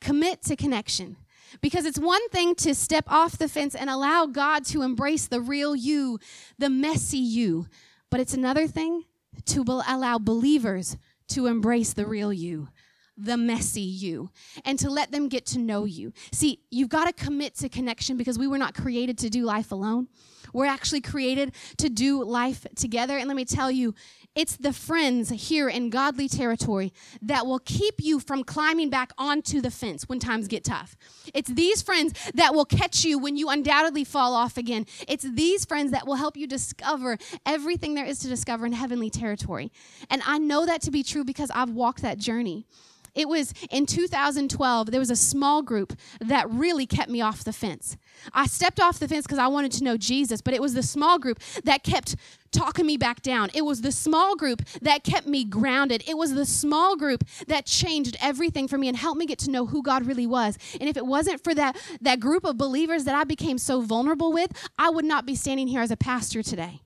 Commit 0.00 0.42
to 0.44 0.56
connection. 0.56 1.16
Because 1.60 1.84
it's 1.84 1.98
one 1.98 2.28
thing 2.30 2.54
to 2.56 2.74
step 2.74 3.04
off 3.08 3.38
the 3.38 3.48
fence 3.48 3.74
and 3.74 3.88
allow 3.88 4.26
God 4.26 4.64
to 4.66 4.82
embrace 4.82 5.26
the 5.26 5.40
real 5.40 5.74
you, 5.76 6.18
the 6.58 6.70
messy 6.70 7.18
you, 7.18 7.66
but 8.10 8.20
it's 8.20 8.34
another 8.34 8.66
thing 8.66 9.04
to 9.46 9.64
allow 9.88 10.18
believers 10.18 10.96
to 11.28 11.46
embrace 11.46 11.92
the 11.92 12.06
real 12.06 12.32
you, 12.32 12.68
the 13.16 13.36
messy 13.36 13.80
you, 13.80 14.30
and 14.64 14.78
to 14.78 14.90
let 14.90 15.12
them 15.12 15.28
get 15.28 15.46
to 15.46 15.58
know 15.58 15.84
you. 15.84 16.12
See, 16.32 16.60
you've 16.70 16.88
got 16.88 17.04
to 17.04 17.12
commit 17.12 17.54
to 17.56 17.68
connection 17.68 18.16
because 18.16 18.38
we 18.38 18.46
were 18.46 18.58
not 18.58 18.74
created 18.74 19.18
to 19.18 19.30
do 19.30 19.44
life 19.44 19.72
alone. 19.72 20.08
We're 20.52 20.66
actually 20.66 21.00
created 21.00 21.52
to 21.78 21.88
do 21.88 22.22
life 22.24 22.66
together. 22.76 23.16
And 23.16 23.28
let 23.28 23.36
me 23.36 23.44
tell 23.44 23.70
you, 23.70 23.94
it's 24.34 24.56
the 24.56 24.72
friends 24.72 25.30
here 25.30 25.68
in 25.68 25.90
godly 25.90 26.28
territory 26.28 26.92
that 27.22 27.46
will 27.46 27.60
keep 27.60 27.94
you 27.98 28.18
from 28.18 28.42
climbing 28.42 28.90
back 28.90 29.12
onto 29.16 29.60
the 29.60 29.70
fence 29.70 30.08
when 30.08 30.18
times 30.18 30.48
get 30.48 30.64
tough. 30.64 30.96
It's 31.32 31.50
these 31.50 31.82
friends 31.82 32.14
that 32.34 32.54
will 32.54 32.64
catch 32.64 33.04
you 33.04 33.18
when 33.18 33.36
you 33.36 33.48
undoubtedly 33.48 34.04
fall 34.04 34.34
off 34.34 34.56
again. 34.56 34.86
It's 35.06 35.24
these 35.24 35.64
friends 35.64 35.92
that 35.92 36.06
will 36.06 36.16
help 36.16 36.36
you 36.36 36.46
discover 36.46 37.16
everything 37.46 37.94
there 37.94 38.04
is 38.04 38.18
to 38.20 38.28
discover 38.28 38.66
in 38.66 38.72
heavenly 38.72 39.10
territory. 39.10 39.70
And 40.10 40.22
I 40.26 40.38
know 40.38 40.66
that 40.66 40.82
to 40.82 40.90
be 40.90 41.02
true 41.02 41.24
because 41.24 41.50
I've 41.54 41.70
walked 41.70 42.02
that 42.02 42.18
journey. 42.18 42.66
It 43.14 43.28
was 43.28 43.54
in 43.70 43.86
2012, 43.86 44.90
there 44.90 45.00
was 45.00 45.10
a 45.10 45.16
small 45.16 45.62
group 45.62 45.92
that 46.20 46.50
really 46.50 46.86
kept 46.86 47.10
me 47.10 47.20
off 47.20 47.44
the 47.44 47.52
fence. 47.52 47.96
I 48.32 48.46
stepped 48.46 48.80
off 48.80 48.98
the 48.98 49.06
fence 49.06 49.24
because 49.24 49.38
I 49.38 49.46
wanted 49.46 49.72
to 49.72 49.84
know 49.84 49.96
Jesus, 49.96 50.40
but 50.40 50.52
it 50.52 50.60
was 50.60 50.74
the 50.74 50.82
small 50.82 51.18
group 51.18 51.38
that 51.62 51.84
kept 51.84 52.16
talking 52.50 52.86
me 52.86 52.96
back 52.96 53.22
down. 53.22 53.50
It 53.54 53.64
was 53.64 53.82
the 53.82 53.92
small 53.92 54.36
group 54.36 54.62
that 54.82 55.04
kept 55.04 55.26
me 55.26 55.44
grounded. 55.44 56.02
It 56.08 56.16
was 56.16 56.34
the 56.34 56.46
small 56.46 56.96
group 56.96 57.24
that 57.46 57.66
changed 57.66 58.16
everything 58.20 58.66
for 58.66 58.78
me 58.78 58.88
and 58.88 58.96
helped 58.96 59.18
me 59.18 59.26
get 59.26 59.38
to 59.40 59.50
know 59.50 59.66
who 59.66 59.82
God 59.82 60.06
really 60.06 60.26
was. 60.26 60.58
And 60.80 60.88
if 60.88 60.96
it 60.96 61.06
wasn't 61.06 61.42
for 61.42 61.54
that, 61.54 61.76
that 62.00 62.20
group 62.20 62.44
of 62.44 62.56
believers 62.56 63.04
that 63.04 63.14
I 63.14 63.24
became 63.24 63.58
so 63.58 63.80
vulnerable 63.80 64.32
with, 64.32 64.50
I 64.78 64.90
would 64.90 65.04
not 65.04 65.26
be 65.26 65.34
standing 65.34 65.68
here 65.68 65.80
as 65.80 65.90
a 65.90 65.96
pastor 65.96 66.42
today. 66.42 66.80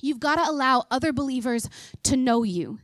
You've 0.00 0.20
got 0.20 0.36
to 0.36 0.50
allow 0.50 0.84
other 0.90 1.12
believers 1.12 1.68
to 2.02 2.16
know 2.16 2.42
you. 2.42 2.80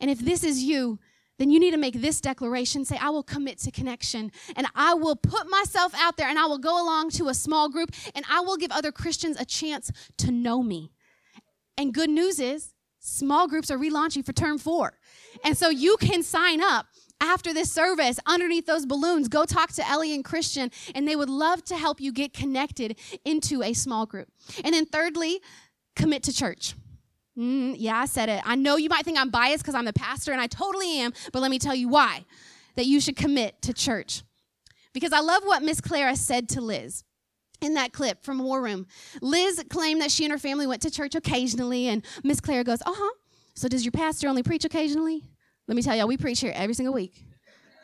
And 0.00 0.10
if 0.10 0.20
this 0.20 0.44
is 0.44 0.62
you, 0.62 0.98
then 1.38 1.50
you 1.50 1.58
need 1.58 1.70
to 1.72 1.76
make 1.76 2.00
this 2.00 2.20
declaration 2.20 2.84
say, 2.84 2.96
I 3.00 3.10
will 3.10 3.22
commit 3.22 3.58
to 3.60 3.70
connection 3.70 4.30
and 4.54 4.66
I 4.74 4.94
will 4.94 5.16
put 5.16 5.48
myself 5.48 5.94
out 5.96 6.16
there 6.16 6.28
and 6.28 6.38
I 6.38 6.46
will 6.46 6.58
go 6.58 6.82
along 6.82 7.10
to 7.10 7.28
a 7.28 7.34
small 7.34 7.68
group 7.68 7.90
and 8.14 8.24
I 8.30 8.40
will 8.40 8.56
give 8.56 8.70
other 8.70 8.92
Christians 8.92 9.40
a 9.40 9.44
chance 9.44 9.90
to 10.18 10.30
know 10.30 10.62
me. 10.62 10.92
And 11.76 11.94
good 11.94 12.10
news 12.10 12.38
is, 12.38 12.74
small 13.00 13.48
groups 13.48 13.70
are 13.70 13.78
relaunching 13.78 14.24
for 14.24 14.32
term 14.32 14.58
four. 14.58 14.98
And 15.44 15.56
so 15.56 15.68
you 15.68 15.96
can 15.96 16.22
sign 16.22 16.60
up 16.62 16.86
after 17.20 17.54
this 17.54 17.72
service 17.72 18.18
underneath 18.26 18.66
those 18.66 18.84
balloons. 18.84 19.28
Go 19.28 19.44
talk 19.44 19.72
to 19.72 19.88
Ellie 19.88 20.14
and 20.14 20.24
Christian, 20.24 20.70
and 20.94 21.06
they 21.06 21.16
would 21.16 21.30
love 21.30 21.64
to 21.66 21.76
help 21.76 22.00
you 22.00 22.12
get 22.12 22.32
connected 22.32 22.98
into 23.24 23.62
a 23.62 23.72
small 23.72 24.06
group. 24.06 24.28
And 24.64 24.74
then, 24.74 24.86
thirdly, 24.86 25.40
commit 25.96 26.24
to 26.24 26.32
church. 26.32 26.74
Mm, 27.38 27.76
yeah, 27.78 27.96
I 27.98 28.04
said 28.06 28.28
it. 28.28 28.42
I 28.44 28.56
know 28.56 28.76
you 28.76 28.88
might 28.88 29.04
think 29.04 29.18
I'm 29.18 29.30
biased 29.30 29.62
because 29.64 29.74
I'm 29.74 29.86
the 29.86 29.92
pastor, 29.92 30.32
and 30.32 30.40
I 30.40 30.46
totally 30.46 30.98
am, 30.98 31.12
but 31.32 31.40
let 31.40 31.50
me 31.50 31.58
tell 31.58 31.74
you 31.74 31.88
why 31.88 32.24
that 32.76 32.86
you 32.86 33.00
should 33.00 33.16
commit 33.16 33.60
to 33.62 33.72
church. 33.72 34.22
Because 34.92 35.12
I 35.12 35.20
love 35.20 35.42
what 35.44 35.62
Miss 35.62 35.80
Clara 35.80 36.16
said 36.16 36.48
to 36.50 36.60
Liz. 36.60 37.04
in 37.62 37.74
that 37.74 37.92
clip 37.92 38.22
from 38.24 38.40
War 38.40 38.60
Room. 38.60 38.86
Liz 39.20 39.62
claimed 39.70 40.00
that 40.02 40.10
she 40.10 40.24
and 40.24 40.32
her 40.32 40.38
family 40.38 40.66
went 40.66 40.82
to 40.82 40.90
church 40.90 41.14
occasionally, 41.14 41.86
and 41.88 42.04
Miss 42.24 42.40
Claire 42.40 42.64
goes, 42.64 42.82
Uh 42.82 42.92
huh. 42.94 43.14
So 43.54 43.68
does 43.68 43.84
your 43.84 43.92
pastor 43.92 44.28
only 44.28 44.42
preach 44.42 44.64
occasionally? 44.64 45.22
Let 45.68 45.76
me 45.76 45.82
tell 45.82 45.94
y'all, 45.96 46.08
we 46.08 46.16
preach 46.16 46.40
here 46.40 46.52
every 46.54 46.74
single 46.74 46.92
week. 46.92 47.24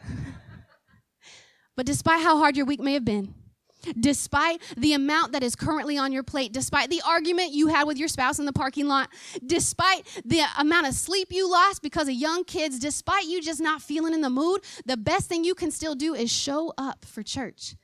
but 1.76 1.86
despite 1.86 2.22
how 2.22 2.38
hard 2.38 2.56
your 2.56 2.66
week 2.66 2.80
may 2.80 2.94
have 2.94 3.04
been, 3.04 3.34
despite 3.98 4.60
the 4.76 4.92
amount 4.92 5.32
that 5.32 5.42
is 5.42 5.54
currently 5.54 5.98
on 5.98 6.12
your 6.12 6.22
plate, 6.22 6.52
despite 6.52 6.90
the 6.90 7.02
argument 7.06 7.52
you 7.52 7.68
had 7.68 7.86
with 7.86 7.98
your 7.98 8.08
spouse 8.08 8.38
in 8.38 8.46
the 8.46 8.52
parking 8.52 8.86
lot, 8.86 9.08
despite 9.44 10.06
the 10.24 10.42
amount 10.58 10.86
of 10.86 10.94
sleep 10.94 11.28
you 11.30 11.50
lost 11.50 11.82
because 11.82 12.08
of 12.08 12.14
young 12.14 12.44
kids, 12.44 12.78
despite 12.78 13.24
you 13.26 13.40
just 13.42 13.60
not 13.60 13.82
feeling 13.82 14.14
in 14.14 14.20
the 14.20 14.30
mood, 14.30 14.60
the 14.86 14.96
best 14.96 15.28
thing 15.28 15.44
you 15.44 15.54
can 15.54 15.70
still 15.70 15.94
do 15.94 16.14
is 16.14 16.30
show 16.30 16.72
up 16.78 17.04
for 17.04 17.22
church. 17.22 17.74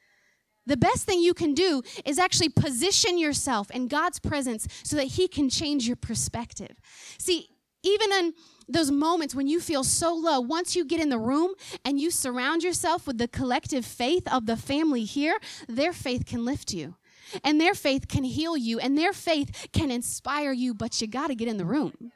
The 0.66 0.76
best 0.76 1.04
thing 1.04 1.20
you 1.20 1.34
can 1.34 1.52
do 1.52 1.82
is 2.04 2.18
actually 2.18 2.48
position 2.48 3.18
yourself 3.18 3.70
in 3.70 3.86
God's 3.86 4.18
presence 4.18 4.66
so 4.82 4.96
that 4.96 5.04
He 5.04 5.28
can 5.28 5.50
change 5.50 5.86
your 5.86 5.96
perspective. 5.96 6.80
See, 7.18 7.48
even 7.82 8.12
in 8.12 8.34
those 8.68 8.90
moments 8.90 9.34
when 9.34 9.46
you 9.46 9.60
feel 9.60 9.84
so 9.84 10.14
low, 10.14 10.40
once 10.40 10.74
you 10.74 10.84
get 10.84 11.00
in 11.00 11.08
the 11.08 11.18
room 11.18 11.54
and 11.84 12.00
you 12.00 12.10
surround 12.10 12.62
yourself 12.62 13.06
with 13.06 13.18
the 13.18 13.28
collective 13.28 13.84
faith 13.84 14.26
of 14.32 14.46
the 14.46 14.56
family 14.56 15.04
here, 15.04 15.38
their 15.68 15.92
faith 15.92 16.26
can 16.26 16.44
lift 16.44 16.72
you. 16.72 16.96
And 17.42 17.60
their 17.60 17.74
faith 17.74 18.06
can 18.06 18.22
heal 18.22 18.56
you, 18.56 18.78
and 18.78 18.96
their 18.96 19.12
faith 19.12 19.68
can 19.72 19.90
inspire 19.90 20.52
you, 20.52 20.74
but 20.74 21.00
you 21.00 21.06
got 21.06 21.28
to 21.28 21.34
get 21.34 21.48
in 21.48 21.56
the 21.56 21.64
room. 21.64 22.12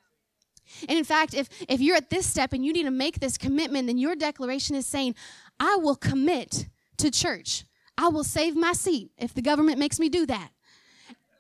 And 0.89 0.99
in 0.99 1.05
fact, 1.05 1.35
if, 1.35 1.49
if 1.69 1.81
you're 1.81 1.97
at 1.97 2.11
this 2.11 2.27
step 2.27 2.53
and 2.53 2.65
you 2.65 2.73
need 2.73 2.85
to 2.85 2.91
make 2.91 3.21
this 3.21 3.39
commitment, 3.39 3.87
then 3.87 3.99
your 3.99 4.15
declaration 4.15 4.77
is 4.77 4.87
saying, 4.87 5.15
I 5.59 5.77
will 5.77 5.97
commit 5.97 6.69
to 6.99 7.11
church. 7.11 7.65
I 7.97 8.09
will 8.09 8.25
save 8.25 8.55
my 8.55 8.73
seat 8.73 9.11
if 9.17 9.35
the 9.35 9.43
government 9.43 9.79
makes 9.79 9.99
me 9.99 10.09
do 10.09 10.27
that. 10.27 10.51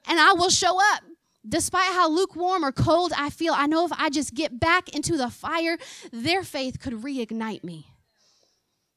And 0.09 0.19
I 0.19 0.33
will 0.33 0.51
show 0.51 0.79
up. 0.95 1.03
Despite 1.49 1.93
how 1.93 2.11
lukewarm 2.11 2.65
or 2.65 2.73
cold 2.73 3.13
I 3.17 3.31
feel, 3.31 3.55
I 3.55 3.67
know 3.67 3.85
if 3.87 3.93
I 3.93 4.11
just 4.11 4.35
get 4.35 4.61
back 4.61 4.89
into 4.91 5.17
the 5.17 5.31
fire, 5.31 5.79
their 6.13 6.43
faith 6.43 6.79
could 6.81 6.95
reignite 6.95 7.65
me. 7.65 7.87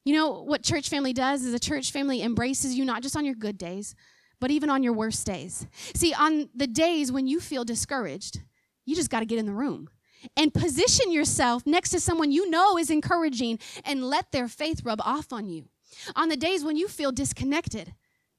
You 0.04 0.14
know 0.14 0.42
what 0.42 0.62
church 0.62 0.88
family 0.88 1.12
does 1.12 1.44
is 1.44 1.54
a 1.54 1.60
church 1.60 1.92
family 1.92 2.22
embraces 2.22 2.74
you 2.74 2.84
not 2.84 3.02
just 3.02 3.16
on 3.16 3.24
your 3.24 3.36
good 3.36 3.56
days, 3.56 3.94
but 4.40 4.50
even 4.50 4.68
on 4.68 4.82
your 4.82 4.92
worst 4.92 5.24
days. 5.24 5.66
See, 5.94 6.12
on 6.12 6.48
the 6.54 6.66
days 6.66 7.12
when 7.12 7.28
you 7.28 7.38
feel 7.38 7.64
discouraged, 7.64 8.40
you 8.84 8.96
just 8.96 9.10
got 9.10 9.20
to 9.20 9.26
get 9.26 9.38
in 9.38 9.46
the 9.46 9.52
room 9.52 9.88
and 10.36 10.52
position 10.52 11.12
yourself 11.12 11.64
next 11.66 11.90
to 11.90 12.00
someone 12.00 12.32
you 12.32 12.50
know 12.50 12.76
is 12.76 12.90
encouraging 12.90 13.58
and 13.84 14.04
let 14.04 14.32
their 14.32 14.48
faith 14.48 14.82
rub 14.84 15.00
off 15.02 15.32
on 15.32 15.48
you. 15.48 15.68
On 16.16 16.28
the 16.28 16.36
days 16.36 16.64
when 16.64 16.76
you 16.76 16.88
feel 16.88 17.12
disconnected, 17.12 17.94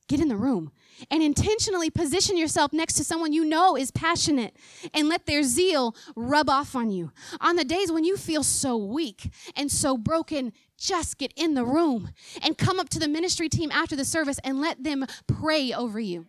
get 0.07 0.19
in 0.19 0.27
the 0.27 0.35
room 0.35 0.71
and 1.09 1.23
intentionally 1.23 1.89
position 1.89 2.37
yourself 2.37 2.73
next 2.73 2.93
to 2.95 3.03
someone 3.03 3.33
you 3.33 3.45
know 3.45 3.75
is 3.75 3.91
passionate 3.91 4.55
and 4.93 5.09
let 5.09 5.25
their 5.25 5.43
zeal 5.43 5.95
rub 6.15 6.49
off 6.49 6.75
on 6.75 6.89
you. 6.89 7.11
On 7.41 7.55
the 7.55 7.65
days 7.65 7.91
when 7.91 8.03
you 8.03 8.17
feel 8.17 8.43
so 8.43 8.77
weak 8.77 9.31
and 9.55 9.71
so 9.71 9.97
broken, 9.97 10.53
just 10.77 11.17
get 11.17 11.33
in 11.35 11.53
the 11.53 11.65
room 11.65 12.09
and 12.41 12.57
come 12.57 12.79
up 12.79 12.89
to 12.89 12.99
the 12.99 13.07
ministry 13.07 13.49
team 13.49 13.71
after 13.71 13.95
the 13.95 14.05
service 14.05 14.39
and 14.43 14.61
let 14.61 14.83
them 14.83 15.05
pray 15.27 15.73
over 15.73 15.99
you. 15.99 16.27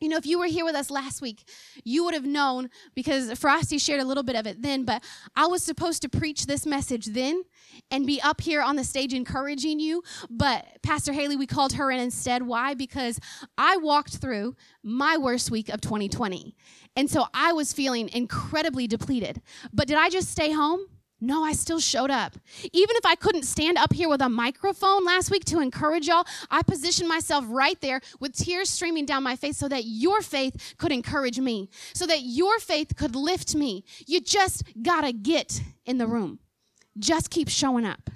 You 0.00 0.08
know, 0.08 0.16
if 0.18 0.26
you 0.26 0.38
were 0.38 0.46
here 0.46 0.64
with 0.64 0.74
us 0.74 0.90
last 0.90 1.22
week, 1.22 1.48
you 1.82 2.04
would 2.04 2.12
have 2.12 2.26
known 2.26 2.68
because 2.94 3.36
Frosty 3.38 3.78
shared 3.78 4.00
a 4.00 4.04
little 4.04 4.22
bit 4.22 4.36
of 4.36 4.46
it 4.46 4.60
then, 4.60 4.84
but 4.84 5.02
I 5.34 5.46
was 5.46 5.62
supposed 5.62 6.02
to 6.02 6.08
preach 6.08 6.46
this 6.46 6.66
message 6.66 7.06
then 7.06 7.44
and 7.90 8.06
be 8.06 8.20
up 8.20 8.42
here 8.42 8.60
on 8.60 8.76
the 8.76 8.84
stage 8.84 9.14
encouraging 9.14 9.80
you. 9.80 10.02
But 10.28 10.66
Pastor 10.82 11.12
Haley, 11.12 11.36
we 11.36 11.46
called 11.46 11.72
her 11.74 11.90
in 11.90 11.98
instead. 11.98 12.42
Why? 12.42 12.74
Because 12.74 13.18
I 13.56 13.78
walked 13.78 14.18
through 14.18 14.54
my 14.82 15.16
worst 15.16 15.50
week 15.50 15.70
of 15.70 15.80
2020. 15.80 16.54
And 16.94 17.10
so 17.10 17.26
I 17.32 17.52
was 17.52 17.72
feeling 17.72 18.10
incredibly 18.12 18.86
depleted. 18.86 19.40
But 19.72 19.88
did 19.88 19.96
I 19.96 20.10
just 20.10 20.30
stay 20.30 20.52
home? 20.52 20.86
No, 21.18 21.42
I 21.42 21.52
still 21.52 21.80
showed 21.80 22.10
up. 22.10 22.34
Even 22.72 22.94
if 22.96 23.06
I 23.06 23.14
couldn't 23.14 23.44
stand 23.44 23.78
up 23.78 23.94
here 23.94 24.08
with 24.08 24.20
a 24.20 24.28
microphone 24.28 25.04
last 25.04 25.30
week 25.30 25.46
to 25.46 25.60
encourage 25.60 26.08
y'all, 26.08 26.26
I 26.50 26.62
positioned 26.62 27.08
myself 27.08 27.44
right 27.48 27.80
there 27.80 28.02
with 28.20 28.36
tears 28.36 28.68
streaming 28.68 29.06
down 29.06 29.22
my 29.22 29.34
face 29.34 29.56
so 29.56 29.66
that 29.68 29.84
your 29.84 30.20
faith 30.20 30.74
could 30.76 30.92
encourage 30.92 31.40
me, 31.40 31.70
so 31.94 32.06
that 32.06 32.20
your 32.20 32.58
faith 32.58 32.96
could 32.96 33.16
lift 33.16 33.54
me. 33.54 33.84
You 34.06 34.20
just 34.20 34.64
gotta 34.82 35.12
get 35.12 35.62
in 35.86 35.96
the 35.96 36.06
room. 36.06 36.38
Just 36.98 37.30
keep 37.30 37.48
showing 37.48 37.86
up. 37.86 38.10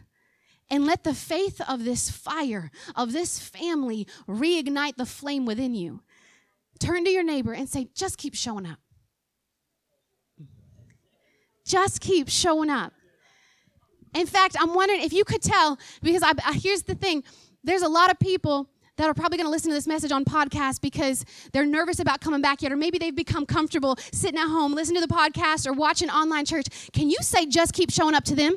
And 0.69 0.87
let 0.87 1.03
the 1.03 1.15
faith 1.15 1.61
of 1.67 1.85
this 1.85 2.11
fire, 2.11 2.71
of 2.95 3.13
this 3.13 3.39
family, 3.39 4.07
reignite 4.29 4.97
the 4.97 5.07
flame 5.07 5.47
within 5.47 5.75
you. 5.75 6.03
Turn 6.79 7.05
to 7.05 7.11
your 7.11 7.25
neighbor 7.25 7.53
and 7.53 7.69
say, 7.69 7.89
just 7.95 8.19
keep 8.19 8.35
showing 8.35 8.67
up. 8.67 8.79
Just 11.71 12.01
keep 12.01 12.29
showing 12.29 12.69
up. 12.69 12.93
In 14.13 14.27
fact, 14.27 14.57
I'm 14.59 14.75
wondering 14.75 15.03
if 15.03 15.13
you 15.13 15.25
could 15.25 15.41
tell, 15.41 15.79
because 16.03 16.21
I, 16.21 16.33
I, 16.45 16.55
here's 16.55 16.83
the 16.83 16.97
thing 16.97 17.23
there's 17.63 17.83
a 17.83 17.89
lot 17.89 18.11
of 18.11 18.19
people 18.19 18.69
that 18.97 19.09
are 19.09 19.15
probably 19.15 19.39
going 19.39 19.47
to 19.47 19.51
listen 19.51 19.71
to 19.71 19.75
this 19.75 19.87
message 19.87 20.11
on 20.11 20.25
podcast 20.25 20.81
because 20.81 21.25
they're 21.53 21.65
nervous 21.65 22.01
about 22.01 22.21
coming 22.21 22.43
back 22.43 22.61
yet, 22.63 22.73
or 22.73 22.77
maybe 22.77 22.99
they've 22.99 23.15
become 23.15 23.47
comfortable 23.47 23.97
sitting 24.13 24.39
at 24.39 24.49
home, 24.49 24.75
listening 24.75 25.01
to 25.01 25.07
the 25.07 25.15
podcast, 25.15 25.65
or 25.65 25.73
watching 25.73 26.11
online 26.11 26.45
church. 26.45 26.67
Can 26.93 27.09
you 27.09 27.19
say, 27.21 27.47
just 27.47 27.73
keep 27.73 27.93
showing 27.93 28.17
up 28.17 28.25
to 28.25 28.35
them? 28.35 28.57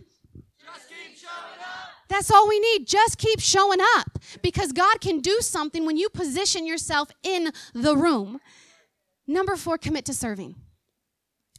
Just 0.65 0.89
keep 0.89 1.15
showing 1.15 1.62
up. 1.62 1.89
That's 2.10 2.32
all 2.32 2.47
we 2.47 2.60
need. 2.60 2.88
Just 2.88 3.19
keep 3.19 3.39
showing 3.39 3.80
up 3.95 4.17
because 4.41 4.71
God 4.71 5.02
can 5.02 5.19
do 5.19 5.38
something 5.41 5.86
when 5.86 5.97
you 5.97 6.10
position 6.10 6.65
yourself 6.65 7.10
in 7.21 7.52
the 7.76 7.95
room. 7.95 8.39
Number 9.28 9.56
four, 9.56 9.78
commit 9.78 10.06
to 10.06 10.13
serving. 10.15 10.56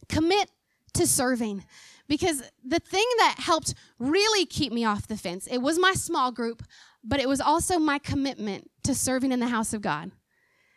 Commit 0.08 0.50
to 0.94 1.06
serving. 1.06 1.64
Because 2.08 2.42
the 2.64 2.80
thing 2.80 3.06
that 3.18 3.36
helped 3.38 3.74
really 3.98 4.44
keep 4.44 4.72
me 4.72 4.84
off 4.84 5.06
the 5.06 5.16
fence 5.16 5.46
it 5.46 5.58
was 5.58 5.78
my 5.78 5.92
small 5.94 6.30
group 6.30 6.62
but 7.02 7.20
it 7.20 7.28
was 7.28 7.40
also 7.40 7.78
my 7.78 7.98
commitment 7.98 8.70
to 8.82 8.94
serving 8.94 9.32
in 9.32 9.40
the 9.40 9.48
house 9.48 9.72
of 9.74 9.82
god. 9.82 10.10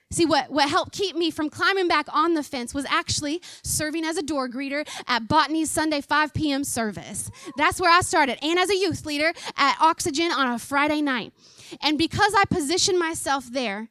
See 0.10 0.26
what, 0.26 0.50
what 0.50 0.70
helped 0.70 0.94
keep 0.94 1.18
me 1.18 1.32
from 1.32 1.50
climbing 1.50 1.90
back 1.90 2.06
on 2.14 2.34
the 2.34 2.44
fence 2.44 2.74
was 2.74 2.86
actually 2.86 3.42
serving 3.62 4.06
as 4.06 4.16
a 4.16 4.24
door 4.24 4.48
greeter 4.48 4.88
at 5.06 5.28
botany's 5.28 5.70
sunday 5.70 6.00
5 6.00 6.34
p.m 6.34 6.64
service. 6.64 7.30
That's 7.58 7.82
where 7.82 7.92
i 7.92 8.02
started 8.02 8.38
and 8.42 8.58
as 8.58 8.70
a 8.70 8.78
youth 8.78 9.06
leader 9.06 9.34
at 9.58 9.78
oxygen 9.82 10.32
on 10.32 10.54
a 10.54 10.60
friday 10.60 11.02
night. 11.02 11.34
And 11.82 11.98
because 11.98 12.34
i 12.36 12.46
positioned 12.50 13.00
myself 13.00 13.52
there 13.52 13.90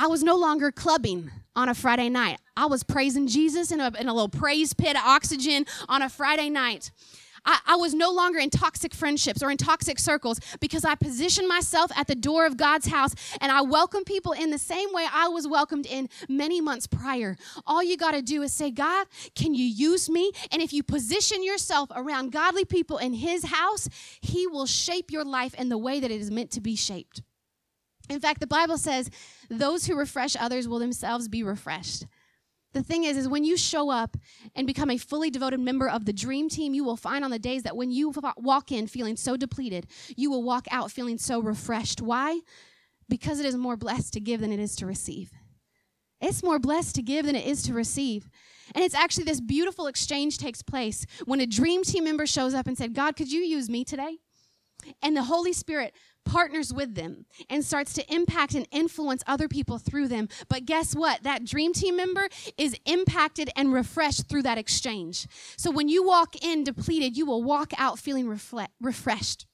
I 0.00 0.06
was 0.06 0.22
no 0.22 0.34
longer 0.34 0.72
clubbing 0.72 1.30
on 1.60 1.68
a 1.68 1.74
Friday 1.74 2.08
night. 2.08 2.40
I 2.56 2.64
was 2.66 2.82
praising 2.82 3.26
Jesus 3.26 3.70
in 3.70 3.80
a, 3.80 3.92
in 4.00 4.08
a 4.08 4.14
little 4.14 4.30
praise 4.30 4.72
pit 4.72 4.96
of 4.96 5.02
oxygen 5.04 5.66
on 5.90 6.00
a 6.00 6.08
Friday 6.08 6.48
night. 6.48 6.90
I, 7.44 7.58
I, 7.66 7.76
was 7.76 7.94
no 7.94 8.10
longer 8.10 8.38
in 8.38 8.50
toxic 8.50 8.94
friendships 8.94 9.42
or 9.42 9.50
in 9.50 9.56
toxic 9.56 9.98
circles 9.98 10.40
because 10.60 10.84
I 10.84 10.94
positioned 10.94 11.48
myself 11.48 11.90
at 11.96 12.06
the 12.06 12.14
door 12.14 12.44
of 12.44 12.58
God's 12.58 12.86
house 12.86 13.14
and 13.40 13.50
I 13.50 13.62
welcome 13.62 14.04
people 14.04 14.32
in 14.32 14.50
the 14.50 14.58
same 14.58 14.92
way 14.92 15.06
I 15.10 15.28
was 15.28 15.48
welcomed 15.48 15.86
in 15.86 16.08
many 16.28 16.60
months 16.60 16.86
prior. 16.86 17.36
All 17.66 17.82
you 17.82 17.96
got 17.96 18.12
to 18.12 18.20
do 18.20 18.42
is 18.42 18.52
say, 18.52 18.70
God, 18.70 19.06
can 19.34 19.54
you 19.54 19.64
use 19.64 20.10
me? 20.10 20.32
And 20.52 20.60
if 20.60 20.72
you 20.72 20.82
position 20.82 21.42
yourself 21.42 21.90
around 21.94 22.32
godly 22.32 22.64
people 22.64 22.98
in 22.98 23.14
His 23.14 23.44
house, 23.44 23.88
He 24.20 24.46
will 24.46 24.66
shape 24.66 25.10
your 25.10 25.24
life 25.24 25.54
in 25.54 25.68
the 25.68 25.78
way 25.78 26.00
that 26.00 26.10
it 26.10 26.20
is 26.20 26.30
meant 26.30 26.50
to 26.52 26.60
be 26.60 26.76
shaped. 26.76 27.22
In 28.10 28.20
fact, 28.20 28.40
the 28.40 28.46
Bible 28.46 28.76
says, 28.76 29.08
those 29.48 29.86
who 29.86 29.96
refresh 29.96 30.36
others 30.36 30.66
will 30.68 30.80
themselves 30.80 31.28
be 31.28 31.42
refreshed. 31.42 32.04
The 32.72 32.82
thing 32.82 33.04
is, 33.04 33.16
is 33.16 33.28
when 33.28 33.44
you 33.44 33.56
show 33.56 33.90
up 33.90 34.16
and 34.54 34.66
become 34.66 34.90
a 34.90 34.98
fully 34.98 35.30
devoted 35.30 35.60
member 35.60 35.88
of 35.88 36.04
the 36.04 36.12
dream 36.12 36.48
team, 36.48 36.74
you 36.74 36.84
will 36.84 36.96
find 36.96 37.24
on 37.24 37.30
the 37.30 37.38
days 37.38 37.62
that 37.64 37.76
when 37.76 37.90
you 37.90 38.12
walk 38.36 38.70
in 38.70 38.86
feeling 38.86 39.16
so 39.16 39.36
depleted, 39.36 39.86
you 40.16 40.30
will 40.30 40.42
walk 40.42 40.66
out 40.70 40.90
feeling 40.92 41.18
so 41.18 41.40
refreshed. 41.40 42.00
Why? 42.00 42.40
Because 43.08 43.40
it 43.40 43.46
is 43.46 43.56
more 43.56 43.76
blessed 43.76 44.12
to 44.12 44.20
give 44.20 44.40
than 44.40 44.52
it 44.52 44.60
is 44.60 44.76
to 44.76 44.86
receive. 44.86 45.32
It's 46.20 46.42
more 46.42 46.58
blessed 46.58 46.94
to 46.96 47.02
give 47.02 47.26
than 47.26 47.34
it 47.34 47.46
is 47.46 47.62
to 47.64 47.74
receive. 47.74 48.28
And 48.74 48.84
it's 48.84 48.94
actually 48.94 49.24
this 49.24 49.40
beautiful 49.40 49.86
exchange 49.88 50.38
takes 50.38 50.62
place 50.62 51.06
when 51.24 51.40
a 51.40 51.46
dream 51.46 51.82
team 51.82 52.04
member 52.04 52.26
shows 52.26 52.54
up 52.54 52.66
and 52.66 52.78
said, 52.78 52.94
God, 52.94 53.16
could 53.16 53.32
you 53.32 53.40
use 53.40 53.68
me 53.68 53.84
today? 53.84 54.18
And 55.02 55.16
the 55.16 55.24
Holy 55.24 55.52
Spirit 55.52 55.94
partners 56.24 56.72
with 56.72 56.94
them 56.94 57.26
and 57.48 57.64
starts 57.64 57.92
to 57.94 58.14
impact 58.14 58.54
and 58.54 58.66
influence 58.70 59.22
other 59.26 59.48
people 59.48 59.78
through 59.78 60.08
them. 60.08 60.28
But 60.48 60.64
guess 60.64 60.94
what? 60.94 61.22
That 61.22 61.44
dream 61.44 61.72
team 61.72 61.96
member 61.96 62.28
is 62.56 62.76
impacted 62.86 63.50
and 63.56 63.72
refreshed 63.72 64.28
through 64.28 64.42
that 64.42 64.58
exchange. 64.58 65.26
So 65.56 65.70
when 65.70 65.88
you 65.88 66.04
walk 66.04 66.42
in 66.44 66.64
depleted, 66.64 67.16
you 67.16 67.26
will 67.26 67.42
walk 67.42 67.72
out 67.78 67.98
feeling 67.98 68.28
refreshed. 68.80 69.46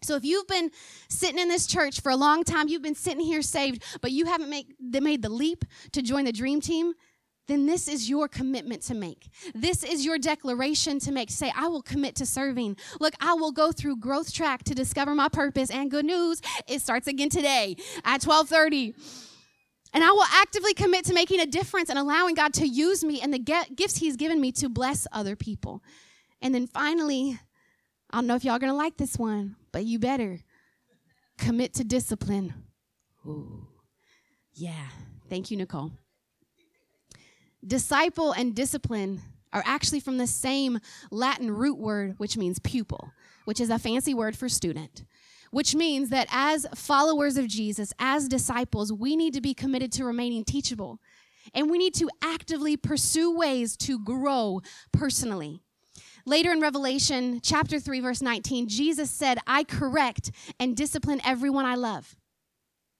So 0.00 0.14
if 0.14 0.24
you've 0.24 0.46
been 0.46 0.70
sitting 1.08 1.40
in 1.40 1.48
this 1.48 1.66
church 1.66 2.00
for 2.00 2.10
a 2.10 2.16
long 2.16 2.44
time, 2.44 2.68
you've 2.68 2.82
been 2.82 2.94
sitting 2.94 3.24
here 3.24 3.42
saved, 3.42 3.82
but 4.00 4.12
you 4.12 4.26
haven't 4.26 4.48
make, 4.48 4.74
made 4.80 5.22
the 5.22 5.28
leap 5.28 5.64
to 5.92 6.02
join 6.02 6.24
the 6.24 6.32
dream 6.32 6.60
team, 6.60 6.94
then 7.48 7.66
this 7.66 7.88
is 7.88 8.08
your 8.08 8.28
commitment 8.28 8.82
to 8.82 8.94
make. 8.94 9.28
This 9.54 9.82
is 9.82 10.04
your 10.04 10.18
declaration 10.18 10.98
to 11.00 11.10
make. 11.10 11.30
Say, 11.30 11.52
I 11.56 11.66
will 11.66 11.82
commit 11.82 12.14
to 12.16 12.26
serving. 12.26 12.76
Look, 13.00 13.14
I 13.20 13.34
will 13.34 13.52
go 13.52 13.72
through 13.72 13.96
growth 13.96 14.32
track 14.32 14.62
to 14.64 14.74
discover 14.74 15.14
my 15.14 15.28
purpose. 15.28 15.70
And 15.70 15.90
good 15.90 16.04
news, 16.04 16.40
it 16.68 16.80
starts 16.80 17.08
again 17.08 17.30
today 17.30 17.76
at 18.04 18.22
1230. 18.22 18.94
And 19.94 20.04
I 20.04 20.10
will 20.12 20.26
actively 20.30 20.74
commit 20.74 21.06
to 21.06 21.14
making 21.14 21.40
a 21.40 21.46
difference 21.46 21.88
and 21.88 21.98
allowing 21.98 22.34
God 22.34 22.52
to 22.54 22.68
use 22.68 23.02
me 23.02 23.20
and 23.22 23.32
the 23.32 23.38
gifts 23.38 23.96
He's 23.96 24.16
given 24.16 24.40
me 24.40 24.52
to 24.52 24.68
bless 24.68 25.06
other 25.10 25.34
people. 25.34 25.82
And 26.42 26.54
then 26.54 26.66
finally, 26.66 27.40
I 28.10 28.18
don't 28.18 28.26
know 28.26 28.34
if 28.36 28.44
y'all 28.44 28.58
to 28.58 28.72
like 28.74 28.98
this 28.98 29.18
one, 29.18 29.56
but 29.72 29.84
you 29.84 29.98
better 29.98 30.40
commit 31.38 31.72
to 31.74 31.84
discipline. 31.84 32.52
Ooh. 33.26 33.66
Yeah. 34.52 34.88
Thank 35.30 35.50
you, 35.50 35.56
Nicole. 35.56 35.92
Disciple 37.66 38.32
and 38.32 38.54
discipline 38.54 39.20
are 39.52 39.62
actually 39.66 40.00
from 40.00 40.18
the 40.18 40.26
same 40.26 40.78
Latin 41.10 41.50
root 41.50 41.78
word, 41.78 42.14
which 42.18 42.36
means 42.36 42.58
pupil, 42.58 43.10
which 43.44 43.60
is 43.60 43.70
a 43.70 43.78
fancy 43.78 44.14
word 44.14 44.36
for 44.36 44.48
student 44.48 45.04
which 45.50 45.74
means 45.74 46.10
that 46.10 46.28
as 46.30 46.66
followers 46.74 47.36
of 47.36 47.48
Jesus, 47.48 47.92
as 47.98 48.28
disciples, 48.28 48.92
we 48.92 49.16
need 49.16 49.34
to 49.34 49.40
be 49.40 49.54
committed 49.54 49.92
to 49.92 50.04
remaining 50.04 50.44
teachable. 50.44 50.98
And 51.54 51.70
we 51.70 51.78
need 51.78 51.94
to 51.94 52.10
actively 52.22 52.76
pursue 52.76 53.34
ways 53.34 53.76
to 53.78 53.98
grow 53.98 54.60
personally. 54.92 55.60
Later 56.26 56.52
in 56.52 56.60
Revelation 56.60 57.40
chapter 57.42 57.80
3, 57.80 58.00
verse 58.00 58.20
19, 58.20 58.68
Jesus 58.68 59.10
said, 59.10 59.38
I 59.46 59.64
correct 59.64 60.30
and 60.60 60.76
discipline 60.76 61.22
everyone 61.24 61.64
I 61.64 61.74
love. 61.74 62.16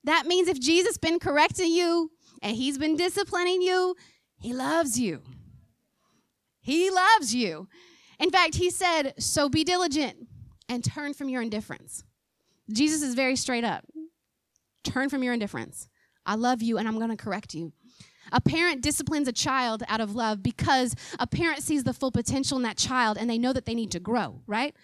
That 0.04 0.26
means 0.26 0.48
if 0.48 0.58
Jesus 0.58 0.96
been 0.96 1.18
correcting 1.18 1.70
you 1.70 2.10
and 2.40 2.56
he's 2.56 2.78
been 2.78 2.96
disciplining 2.96 3.60
you, 3.60 3.94
he 4.38 4.52
loves 4.52 4.98
you. 4.98 5.22
He 6.60 6.90
loves 6.90 7.34
you. 7.34 7.68
In 8.18 8.30
fact, 8.30 8.56
he 8.56 8.70
said, 8.70 9.14
So 9.18 9.48
be 9.48 9.64
diligent 9.64 10.28
and 10.68 10.84
turn 10.84 11.14
from 11.14 11.28
your 11.28 11.42
indifference. 11.42 12.04
Jesus 12.70 13.02
is 13.02 13.14
very 13.14 13.36
straight 13.36 13.64
up. 13.64 13.84
Turn 14.84 15.08
from 15.08 15.22
your 15.22 15.32
indifference. 15.32 15.88
I 16.26 16.34
love 16.34 16.62
you 16.62 16.78
and 16.78 16.86
I'm 16.86 16.98
going 16.98 17.10
to 17.10 17.16
correct 17.16 17.54
you. 17.54 17.72
A 18.30 18.40
parent 18.40 18.82
disciplines 18.82 19.26
a 19.26 19.32
child 19.32 19.82
out 19.88 20.00
of 20.00 20.14
love 20.14 20.42
because 20.42 20.94
a 21.18 21.26
parent 21.26 21.62
sees 21.62 21.84
the 21.84 21.94
full 21.94 22.12
potential 22.12 22.58
in 22.58 22.64
that 22.64 22.76
child 22.76 23.16
and 23.16 23.28
they 23.30 23.38
know 23.38 23.54
that 23.54 23.64
they 23.64 23.74
need 23.74 23.90
to 23.92 24.00
grow, 24.00 24.42
right? 24.46 24.76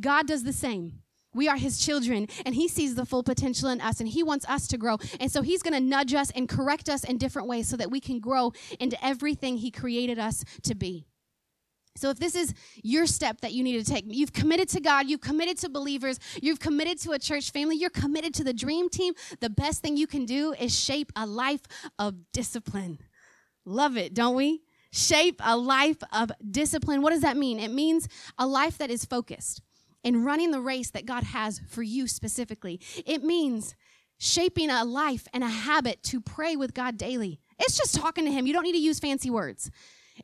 God 0.00 0.26
does 0.26 0.44
the 0.44 0.52
same. 0.52 1.00
We 1.38 1.48
are 1.48 1.56
his 1.56 1.78
children 1.78 2.26
and 2.44 2.56
he 2.56 2.66
sees 2.66 2.96
the 2.96 3.06
full 3.06 3.22
potential 3.22 3.68
in 3.68 3.80
us 3.80 4.00
and 4.00 4.08
he 4.08 4.24
wants 4.24 4.44
us 4.48 4.66
to 4.66 4.76
grow. 4.76 4.98
And 5.20 5.30
so 5.30 5.40
he's 5.42 5.62
going 5.62 5.72
to 5.72 5.80
nudge 5.80 6.12
us 6.12 6.32
and 6.32 6.48
correct 6.48 6.88
us 6.88 7.04
in 7.04 7.16
different 7.16 7.46
ways 7.46 7.68
so 7.68 7.76
that 7.76 7.92
we 7.92 8.00
can 8.00 8.18
grow 8.18 8.52
into 8.80 9.02
everything 9.04 9.56
he 9.56 9.70
created 9.70 10.18
us 10.18 10.44
to 10.64 10.74
be. 10.74 11.06
So, 11.96 12.10
if 12.10 12.18
this 12.18 12.34
is 12.34 12.54
your 12.82 13.06
step 13.06 13.40
that 13.40 13.52
you 13.52 13.62
need 13.62 13.84
to 13.84 13.92
take, 13.92 14.04
you've 14.06 14.32
committed 14.32 14.68
to 14.70 14.80
God, 14.80 15.08
you've 15.08 15.20
committed 15.20 15.58
to 15.58 15.68
believers, 15.68 16.20
you've 16.40 16.60
committed 16.60 17.00
to 17.00 17.12
a 17.12 17.18
church 17.18 17.50
family, 17.50 17.76
you're 17.76 17.90
committed 17.90 18.34
to 18.34 18.44
the 18.44 18.52
dream 18.52 18.88
team, 18.88 19.14
the 19.40 19.50
best 19.50 19.82
thing 19.82 19.96
you 19.96 20.06
can 20.06 20.24
do 20.24 20.52
is 20.52 20.76
shape 20.78 21.12
a 21.16 21.26
life 21.26 21.62
of 21.98 22.14
discipline. 22.32 22.98
Love 23.64 23.96
it, 23.96 24.14
don't 24.14 24.36
we? 24.36 24.62
Shape 24.92 25.40
a 25.44 25.56
life 25.56 26.02
of 26.12 26.30
discipline. 26.48 27.02
What 27.02 27.10
does 27.10 27.22
that 27.22 27.36
mean? 27.36 27.58
It 27.58 27.72
means 27.72 28.08
a 28.38 28.46
life 28.46 28.78
that 28.78 28.90
is 28.90 29.04
focused 29.04 29.62
in 30.04 30.24
running 30.24 30.50
the 30.50 30.60
race 30.60 30.90
that 30.90 31.06
God 31.06 31.24
has 31.24 31.60
for 31.68 31.82
you 31.82 32.06
specifically. 32.06 32.80
It 33.06 33.22
means 33.22 33.74
shaping 34.18 34.70
a 34.70 34.84
life 34.84 35.26
and 35.32 35.44
a 35.44 35.48
habit 35.48 36.02
to 36.04 36.20
pray 36.20 36.56
with 36.56 36.74
God 36.74 36.96
daily. 36.96 37.40
It's 37.58 37.76
just 37.76 37.94
talking 37.94 38.24
to 38.24 38.32
Him. 38.32 38.46
You 38.46 38.52
don't 38.52 38.64
need 38.64 38.72
to 38.72 38.78
use 38.78 38.98
fancy 38.98 39.30
words. 39.30 39.70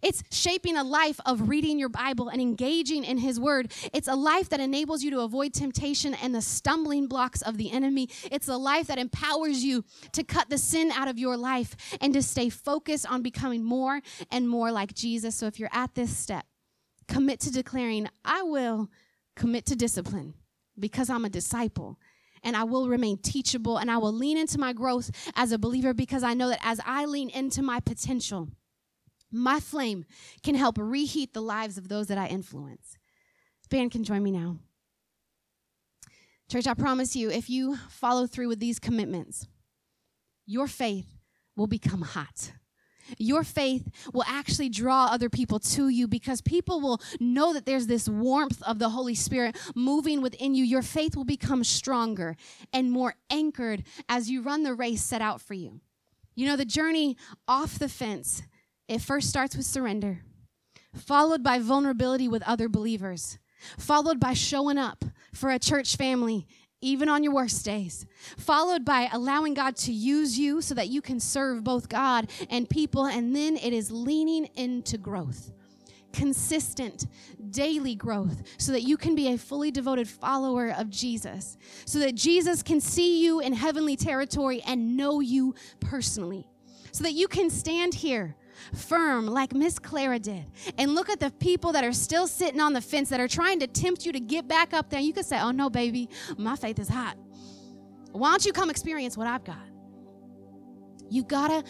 It's 0.03 0.23
shaping 0.31 0.77
a 0.77 0.85
life 0.85 1.21
of 1.25 1.49
reading 1.49 1.79
your 1.79 1.89
Bible 1.89 2.29
and 2.29 2.41
engaging 2.41 3.05
in 3.05 3.19
His 3.19 3.39
Word. 3.39 3.73
It's 3.93 4.09
a 4.09 4.17
life 4.17 4.49
that 4.49 4.61
enables 4.61 5.03
you 5.03 5.11
to 5.13 5.21
avoid 5.21 5.55
temptation 5.55 6.15
and 6.15 6.35
the 6.35 6.43
stumbling 6.43 7.07
blocks 7.07 7.43
of 7.43 7.57
the 7.59 7.71
enemy. 7.71 8.09
It's 8.31 8.49
a 8.49 8.57
life 8.57 8.89
that 8.89 8.99
empowers 8.99 9.63
you 9.63 9.85
to 10.13 10.25
cut 10.25 10.51
the 10.51 10.59
sin 10.59 10.91
out 10.91 11.09
of 11.09 11.19
your 11.19 11.37
life 11.37 11.77
and 12.01 12.13
to 12.15 12.23
stay 12.23 12.49
focused 12.49 13.07
on 13.09 13.23
becoming 13.23 13.63
more 13.63 14.01
and 14.31 14.49
more 14.49 14.73
like 14.73 14.95
Jesus. 14.95 15.37
So 15.37 15.47
if 15.47 15.59
you're 15.59 15.71
at 15.73 15.95
this 15.95 16.17
step, 16.17 16.45
commit 17.07 17.41
to 17.41 17.53
declaring, 17.53 18.09
I 18.25 18.43
will 18.43 18.89
commit 19.37 19.67
to 19.67 19.77
discipline 19.77 20.35
because 20.79 21.11
I'm 21.11 21.25
a 21.25 21.31
disciple 21.31 21.99
and 22.43 22.57
I 22.57 22.65
will 22.65 22.89
remain 22.89 23.19
teachable 23.19 23.79
and 23.79 23.91
I 23.91 23.99
will 23.99 24.13
lean 24.13 24.37
into 24.37 24.59
my 24.59 24.73
growth 24.73 25.11
as 25.35 25.53
a 25.53 25.59
believer 25.59 25.95
because 25.95 26.23
I 26.23 26.35
know 26.35 26.49
that 26.49 26.61
as 26.63 26.81
I 26.85 27.07
lean 27.07 27.31
into 27.31 27.63
my 27.63 27.81
potential, 27.81 28.49
my 29.33 29.61
flame 29.61 30.05
can 30.43 30.55
help 30.55 30.77
reheat 30.79 31.33
the 31.33 31.43
lives 31.43 31.79
of 31.79 31.89
those 31.89 32.07
that 32.09 32.19
I 32.19 32.27
influence. 32.27 32.97
Band 33.71 33.91
can 33.91 34.05
join 34.05 34.23
me 34.23 34.31
now. 34.31 34.59
Church, 36.49 36.67
I 36.69 36.75
promise 36.75 37.17
you, 37.17 37.31
if 37.31 37.51
you 37.51 37.77
follow 37.89 38.27
through 38.27 38.49
with 38.49 38.61
these 38.61 38.79
commitments, 38.79 39.49
your 40.47 40.69
faith 40.69 41.17
will 41.57 41.67
become 41.67 42.03
hot. 42.03 42.53
Your 43.19 43.45
faith 43.45 43.89
will 44.13 44.25
actually 44.27 44.69
draw 44.69 45.07
other 45.07 45.29
people 45.29 45.59
to 45.61 45.89
you 45.89 46.09
because 46.09 46.41
people 46.41 46.81
will 46.81 47.01
know 47.21 47.53
that 47.53 47.67
there's 47.67 47.87
this 47.87 48.09
warmth 48.09 48.63
of 48.63 48.79
the 48.79 48.91
Holy 48.91 49.15
Spirit 49.15 49.57
moving 49.75 50.23
within 50.23 50.55
you. 50.55 50.65
Your 50.65 50.83
faith 50.83 51.17
will 51.17 51.25
become 51.25 51.65
stronger 51.65 52.37
and 52.73 52.91
more 52.91 53.15
anchored 53.31 53.85
as 54.09 54.31
you 54.31 54.43
run 54.43 54.63
the 54.63 54.75
race 54.75 55.03
set 55.03 55.23
out 55.23 55.41
for 55.41 55.55
you. 55.55 55.81
You 56.35 56.47
know, 56.47 56.57
the 56.57 56.65
journey 56.65 57.17
off 57.47 57.79
the 57.79 57.89
fence 57.89 58.43
it 58.89 59.01
first 59.01 59.31
starts 59.31 59.57
with 59.57 59.65
surrender, 59.65 60.21
followed 60.95 61.43
by 61.43 61.59
vulnerability 61.59 62.29
with 62.29 62.43
other 62.43 62.69
believers, 62.69 63.39
followed 63.79 64.21
by 64.21 64.35
showing 64.35 64.77
up 64.77 65.05
for 65.33 65.51
a 65.51 65.59
church 65.59 65.97
family, 65.97 66.47
even 66.85 67.09
on 67.09 67.25
your 67.25 67.33
worst 67.33 67.65
days, 67.65 68.07
followed 68.37 68.85
by 68.85 69.09
allowing 69.13 69.55
God 69.55 69.75
to 69.77 69.93
use 69.93 70.39
you 70.39 70.61
so 70.61 70.75
that 70.75 70.89
you 70.89 71.01
can 71.01 71.19
serve 71.19 71.65
both 71.65 71.89
God 71.89 72.31
and 72.51 72.69
people, 72.69 73.07
and 73.07 73.35
then 73.35 73.57
it 73.57 73.73
is 73.73 73.91
leaning 73.91 74.47
into 74.55 74.99
growth. 74.99 75.53
Consistent 76.13 77.07
daily 77.51 77.95
growth 77.97 78.43
so 78.59 78.71
that 78.71 78.83
you 78.83 78.97
can 78.97 79.15
be 79.17 79.33
a 79.33 79.39
fully 79.39 79.71
devoted 79.73 80.09
follower 80.09 80.73
of 80.79 80.89
Jesus, 80.91 81.57
so 81.87 81.99
that 81.99 82.15
Jesus 82.15 82.63
can 82.63 82.81
see 82.81 83.25
you 83.25 83.41
in 83.41 83.53
heavenly 83.53 83.97
territory 83.97 84.63
and 84.65 84.97
know 84.97 85.21
you 85.21 85.55
personally, 85.81 86.47
so 86.93 87.03
that 87.03 87.15
you 87.15 87.27
can 87.27 87.51
stand 87.51 87.95
here 87.95 88.37
firm 88.75 89.27
like 89.27 89.55
Miss 89.55 89.79
Clara 89.79 90.19
did. 90.19 90.45
And 90.79 90.95
look 90.95 91.09
at 91.09 91.21
the 91.21 91.31
people 91.31 91.73
that 91.73 91.85
are 91.85 91.93
still 91.93 92.27
sitting 92.27 92.61
on 92.61 92.73
the 92.73 92.81
fence 92.81 93.09
that 93.11 93.21
are 93.21 93.29
trying 93.29 93.61
to 93.61 93.67
tempt 93.67 94.07
you 94.07 94.13
to 94.13 94.21
get 94.21 94.49
back 94.49 94.73
up 94.73 94.91
there. 94.91 95.01
You 95.01 95.13
could 95.13 95.27
say, 95.27 95.41
Oh, 95.41 95.51
no, 95.51 95.71
baby, 95.71 96.09
my 96.37 96.57
faith 96.57 96.79
is 96.79 96.89
hot. 96.89 97.17
Why 98.13 98.31
don't 98.31 98.45
you 98.45 98.53
come 98.53 98.71
experience 98.71 99.17
what 99.17 99.27
I've 99.27 99.45
got? 99.45 99.67
You 101.11 101.25
gotta 101.25 101.65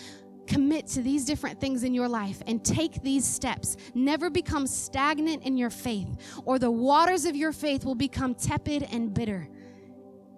commit 0.47 0.87
to 0.89 1.03
these 1.03 1.25
different 1.25 1.61
things 1.61 1.85
in 1.85 1.95
your 1.95 2.09
life 2.09 2.43
and 2.47 2.65
take 2.65 3.03
these 3.03 3.25
steps. 3.25 3.77
Never 3.95 4.31
become 4.31 4.67
stagnant 4.67 5.43
in 5.45 5.57
your 5.57 5.71
faith, 5.71 6.09
or 6.45 6.59
the 6.59 6.71
waters 6.71 7.25
of 7.25 7.35
your 7.35 7.53
faith 7.53 7.85
will 7.85 7.95
become 7.95 8.35
tepid 8.35 8.83
and 8.91 9.13
bitter. 9.13 9.49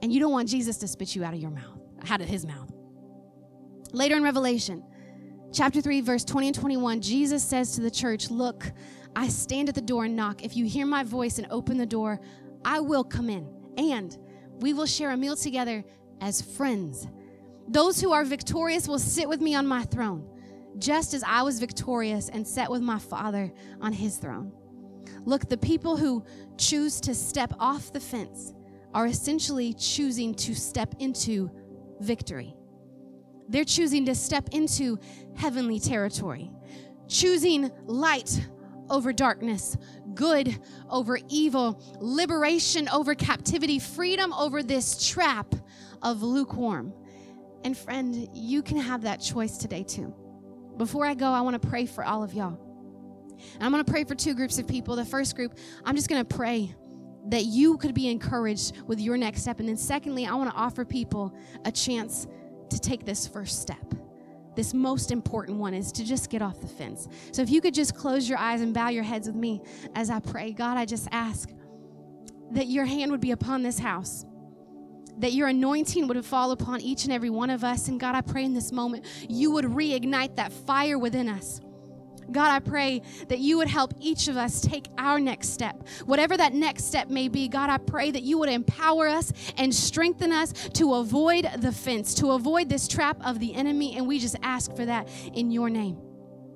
And 0.03 0.13
you 0.13 0.21
don't 0.21 0.33
want 0.33 0.49
Jesus 0.49 0.77
to 0.79 0.89
spit 0.89 1.17
you 1.17 1.25
out 1.25 1.35
of 1.35 1.41
your 1.41 1.51
mouth, 1.51 1.81
out 2.09 2.21
of 2.21 2.29
his 2.29 2.47
mouth. 2.47 2.71
Later 3.93 4.17
in 4.17 4.23
Revelation, 4.23 4.85
chapter 5.53 5.81
3, 5.81 6.01
verse 6.01 6.25
20 6.25 6.49
and 6.49 6.57
21, 6.57 7.01
Jesus 7.01 7.43
says 7.43 7.73
to 7.73 7.81
the 7.81 7.91
church, 7.91 8.31
Look, 8.31 8.71
I 9.15 9.29
stand 9.29 9.69
at 9.69 9.75
the 9.75 9.81
door 9.81 10.05
and 10.05 10.17
knock. 10.17 10.45
If 10.45 10.57
you 10.57 10.67
hear 10.67 10.87
my 10.87 11.03
voice 11.03 11.39
and 11.39 11.47
open 11.51 11.79
the 11.79 11.87
door, 11.87 12.21
I 12.65 12.81
will 12.81 13.05
come 13.05 13.31
in, 13.31 13.49
and 13.79 14.17
we 14.61 14.73
will 14.73 14.87
share 14.87 15.11
a 15.11 15.17
meal 15.17 15.37
together 15.37 15.85
as 16.21 16.43
friends. 16.43 17.07
Those 17.69 18.01
who 18.01 18.13
are 18.13 18.25
victorious 18.25 18.87
will 18.89 18.99
sit 18.99 19.29
with 19.29 19.41
me 19.41 19.55
on 19.55 19.67
my 19.67 19.85
throne, 19.85 20.29
just 20.79 21.15
as 21.15 21.23
I 21.25 21.43
was 21.43 21.59
victorious 21.59 22.29
and 22.29 22.47
sat 22.47 22.71
with 22.71 22.83
my 22.83 22.99
Father 22.99 23.53
on 23.81 23.93
his 23.93 24.19
throne. 24.19 24.53
Look, 25.25 25.49
the 25.49 25.57
people 25.57 25.97
who 25.97 26.25
choose 26.59 27.01
to 27.03 27.15
step 27.15 27.53
off 27.59 27.93
the 27.93 28.01
fence 28.01 28.55
are 28.95 29.07
essentially 29.07 29.73
choosing 29.75 30.35
to 30.35 30.55
step 30.55 30.95
into 31.01 31.51
victory. 32.01 32.55
They're 33.49 33.65
choosing 33.65 34.05
to 34.07 34.15
step 34.15 34.49
into 34.53 34.99
heavenly 35.37 35.79
territory, 35.79 36.51
choosing 37.09 37.71
light 37.85 38.49
over 38.89 39.13
darkness, 39.13 39.77
good 40.15 40.59
over 40.91 41.19
evil, 41.29 41.83
liberation 42.01 42.89
over 42.89 43.15
captivity, 43.15 43.79
freedom 43.79 44.33
over 44.33 44.63
this 44.63 45.09
trap 45.09 45.55
of 46.03 46.23
lukewarm. 46.23 46.93
And 47.65 47.77
friend, 47.77 48.29
you 48.33 48.63
can 48.63 48.79
have 48.79 49.03
that 49.03 49.21
choice 49.21 49.59
today 49.59 49.83
too. 49.83 50.15
Before 50.77 51.07
I 51.07 51.15
go, 51.15 51.27
I 51.27 51.41
want 51.41 51.61
to 51.61 51.69
pray 51.69 51.87
for 51.87 52.05
all 52.05 52.23
of 52.23 52.35
y'all. 52.35 52.59
And 53.55 53.63
I'm 53.63 53.73
going 53.73 53.85
to 53.85 53.91
pray 53.91 54.05
for 54.05 54.15
two 54.15 54.35
groups 54.35 54.59
of 54.59 54.67
people. 54.67 54.97
The 54.97 55.05
first 55.05 55.37
group, 55.37 55.59
I'm 55.85 55.97
just 55.97 56.09
going 56.09 56.25
to 56.25 56.35
pray 56.37 56.75
that 57.29 57.45
you 57.45 57.77
could 57.79 57.95
be 57.95 58.09
encouraged 58.09 58.77
with 58.87 59.01
your 59.01 59.17
next 59.17 59.43
step. 59.43 59.59
And 59.59 59.69
then, 59.69 59.77
secondly, 59.77 60.27
I 60.27 60.35
want 60.35 60.51
to 60.51 60.57
offer 60.57 60.85
people 60.85 61.35
a 61.65 61.73
chance 61.73 62.27
to 62.71 62.79
take 62.79 63.05
this 63.05 63.27
first 63.27 63.61
step. 63.61 63.95
This 64.57 64.75
most 64.75 65.11
important 65.13 65.59
one 65.59 65.75
is 65.75 65.93
to 65.93 66.05
just 66.05 66.31
get 66.31 66.43
off 66.43 66.61
the 66.61 66.67
fence. 66.67 67.07
So 67.31 67.43
if 67.43 67.51
you 67.51 67.61
could 67.61 67.75
just 67.75 67.95
close 67.95 68.29
your 68.29 68.39
eyes 68.39 68.63
and 68.63 68.75
bow 68.75 68.89
your 68.89 69.05
heads 69.05 69.29
with 69.29 69.37
me 69.37 69.63
as 69.95 70.11
I 70.11 70.19
pray, 70.19 70.53
God, 70.53 70.77
I 70.77 70.87
just 70.87 71.09
ask 71.13 71.51
that 72.53 72.67
your 72.67 72.87
hand 72.87 73.13
would 73.13 73.21
be 73.21 73.33
upon 73.33 73.63
this 73.63 73.79
house. 73.79 74.25
that 75.19 75.33
your 75.33 75.49
anointing 75.49 76.07
would 76.09 76.25
fall 76.25 76.51
upon 76.51 76.81
each 76.81 77.05
and 77.05 77.13
every 77.13 77.31
one 77.31 77.51
of 77.51 77.65
us. 77.65 77.89
And 77.89 77.99
God, 77.99 78.15
I 78.15 78.21
pray 78.21 78.45
in 78.45 78.55
this 78.55 78.73
moment 78.73 79.05
you 79.29 79.51
would 79.53 79.65
reignite 79.65 80.37
that 80.37 80.53
fire 80.53 80.99
within 80.99 81.29
us. 81.29 81.61
God, 82.31 82.51
I 82.51 82.59
pray 82.59 83.03
that 83.29 83.39
you 83.39 83.59
would 83.59 83.69
help 83.69 83.95
each 84.01 84.29
of 84.29 84.37
us 84.37 84.61
take 84.61 84.87
our 84.99 85.21
next 85.21 85.51
step. 85.51 85.87
Whatever 86.05 86.37
that 86.37 86.55
next 86.55 86.85
step 86.85 87.09
may 87.09 87.29
be, 87.29 87.49
God, 87.49 87.71
I 87.71 87.79
pray 87.79 88.11
that 88.11 88.23
you 88.23 88.39
would 88.39 88.49
empower 88.49 89.09
us 89.09 89.33
and 89.57 89.75
strengthen 89.75 90.33
us 90.33 90.53
to 90.75 90.95
avoid 90.95 91.49
the 91.59 91.73
fence, 91.73 92.15
to 92.15 92.33
avoid 92.33 92.69
this 92.69 92.89
trap 92.89 93.19
of 93.25 93.39
the 93.39 93.55
enemy. 93.55 93.97
And 93.97 94.07
we 94.07 94.19
just 94.19 94.37
ask 94.43 94.75
for 94.75 94.85
that 94.87 95.09
in 95.35 95.51
your 95.51 95.71
name. 95.71 96.06